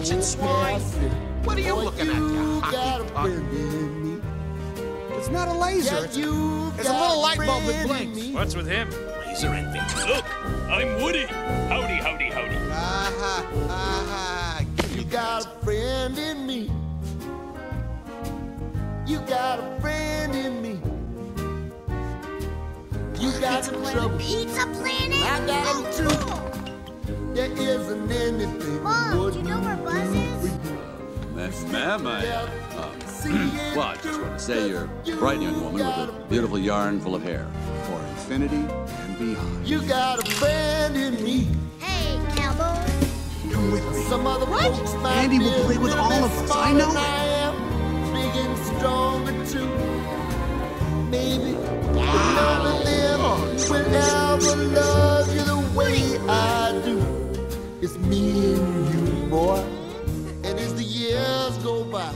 You 0.05 0.17
what 0.17 0.19
a 0.19 0.37
cultured 0.37 0.39
your 0.39 0.79
swine? 0.81 0.81
What 1.45 1.57
are 1.57 1.61
you 1.61 1.75
Boy, 1.75 1.85
looking 1.85 2.09
at, 2.11 2.17
you 2.17 2.61
hockey 2.61 3.05
puck? 3.15 3.25
friend 3.25 3.53
in 3.55 4.17
me. 4.17 4.23
It's 5.17 5.31
not 5.31 5.49
a 5.49 5.53
laser. 5.55 5.95
Yeah, 5.95 6.05
It's 6.05 6.17
a, 6.19 6.81
it's 6.81 6.89
a 6.91 6.93
little 6.93 7.21
light 7.23 7.39
bulb 7.39 7.63
that 7.65 7.87
friend 7.87 8.13
blinks. 8.13 8.29
What's 8.35 8.55
with 8.55 8.67
him? 8.67 8.91
Laser 9.27 9.49
envy. 9.49 9.79
Look, 10.07 10.25
I'm 10.69 11.03
Woody. 11.03 11.25
Howdy, 11.25 11.95
howdy, 11.95 12.29
howdy. 12.31 12.57
Aha, 12.71 13.51
aha. 13.71 14.65
You 14.95 15.05
got 15.05 15.47
a 15.47 15.49
friend 15.65 16.19
in 16.19 16.47
me. 16.47 16.71
You 19.07 19.21
got 19.21 19.61
a 19.61 19.81
friend 19.81 20.35
in 20.35 20.61
me. 20.61 20.81
You 23.19 23.33
got 23.41 23.65
some 23.65 23.83
trouble. 23.91 24.19
Pizza 24.19 24.67
Planet? 24.67 25.23
I 25.23 25.47
got 25.47 25.95
them 25.97 26.09
too. 26.11 26.34
There 27.35 27.51
isn't 27.51 28.13
anything 28.13 28.81
Mom, 28.85 29.33
do 29.33 29.39
you 29.39 29.43
know 29.43 29.59
where 29.61 29.77
Buzz 29.79 30.15
is? 30.15 30.53
Ma- 31.35 31.73
Ma'am, 31.73 32.07
I, 32.07 32.29
uh, 32.29 32.49
uh, 32.77 32.93
well, 33.77 33.89
I 33.89 33.97
just 33.97 34.21
want 34.21 34.35
to 34.35 34.39
say 34.39 34.69
you're 34.69 34.85
a 34.85 35.17
bright 35.17 35.41
young 35.43 35.61
woman 35.61 35.75
with 35.75 35.85
a 36.11 36.27
beautiful 36.29 36.61
yarn 36.61 37.01
full 37.01 37.17
of 37.17 37.25
hair. 37.25 37.51
For 37.87 37.99
infinity 37.99 38.55
and 38.55 39.19
beyond. 39.19 39.67
You 39.67 39.83
got 39.83 40.25
a 40.25 40.31
friend 40.31 40.97
in 40.97 41.15
me. 41.25 41.49
Hey, 41.81 42.21
cowboy. 42.37 42.89
Come 43.51 43.73
with 43.73 43.85
me. 43.91 44.03
Some 44.05 44.29
other 44.29 44.47
folks 44.47 44.95
Andy 44.95 45.41
will 45.41 45.65
play 45.65 45.79
with 45.79 45.93
all 45.93 46.13
of 46.13 46.39
us. 46.39 46.51
I 46.53 46.73
know 46.73 46.87
than 46.87 46.97
it. 46.97 47.01
I 47.01 47.25
am, 47.43 48.13
big 48.13 48.37
and 48.47 48.59
stronger 48.79 49.47
too. 49.47 49.67
Maybe 51.11 51.55
we'll 51.55 52.07
never 52.07 52.75
live, 52.85 53.69
we'll 53.69 53.91
never 53.91 54.57
love 54.73 55.35
you 55.35 55.43
the 55.43 55.73
way 55.77 56.17
I 56.29 56.59
do. 56.61 56.64
It's 57.85 57.99
me 57.99 58.55
and 58.55 58.95
you, 58.95 59.27
boy. 59.29 59.63
And 60.43 60.59
as 60.59 60.75
the 60.75 60.83
years 60.83 61.59
go 61.59 61.85
by, 61.85 62.15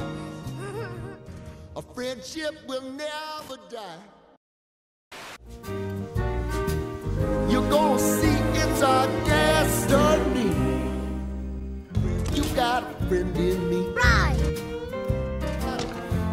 a 1.76 1.82
friendship 1.82 2.54
will 2.66 2.80
never 2.80 3.58
die. 3.68 4.00
You're 7.50 7.68
gonna 7.68 7.98
see 7.98 8.38
it's 8.62 8.82
our 8.82 9.06
destiny. 9.26 10.54
You 12.34 12.44
got 12.56 12.84
a 12.84 12.94
friend 13.06 13.36
in 13.36 13.68
me. 13.68 13.88
Right. 13.92 14.38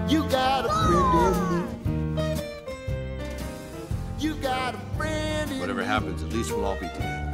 You 0.07 0.23
got 0.29 0.65
a 0.65 0.69
friend 0.87 1.17
in 1.27 2.15
me. 2.15 2.41
You 4.17 4.35
got 4.35 4.75
a 4.75 4.79
friend 4.95 5.51
in 5.51 5.59
Whatever 5.59 5.81
me. 5.81 5.85
happens, 5.87 6.23
at 6.23 6.29
least 6.29 6.51
we'll 6.53 6.63
all 6.63 6.75
be 6.75 6.87
together. 6.87 7.24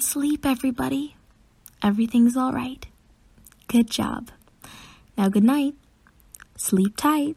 Sleep, 0.00 0.46
everybody. 0.46 1.14
Everything's 1.82 2.36
all 2.36 2.52
right. 2.52 2.86
Good 3.68 3.90
job. 3.90 4.30
Now, 5.16 5.28
good 5.28 5.44
night. 5.44 5.74
Sleep 6.56 6.96
tight. 6.96 7.36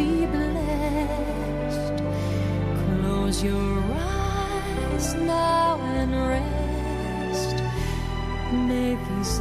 be 0.00 0.26
blessed. 0.34 1.96
Close 2.82 3.38
your 3.44 3.74
eyes 3.92 5.14
now 5.14 5.78
and 5.98 6.12
rest. 6.32 7.56
May 8.68 8.90
these 9.06 9.40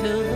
till 0.00 0.29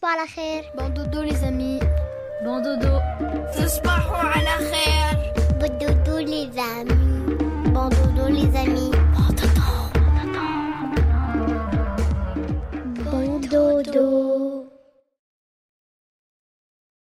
تصبحوا 0.00 0.10
على 0.10 0.26
خير. 0.28 0.62
Bon 0.76 0.88
dodo 0.88 1.22
les 1.22 1.42
amis. 1.44 1.80
Bon 2.44 2.60
dodo. 2.62 2.94
تصبحوا 3.56 4.16
على 4.16 4.50
خير 4.70 4.99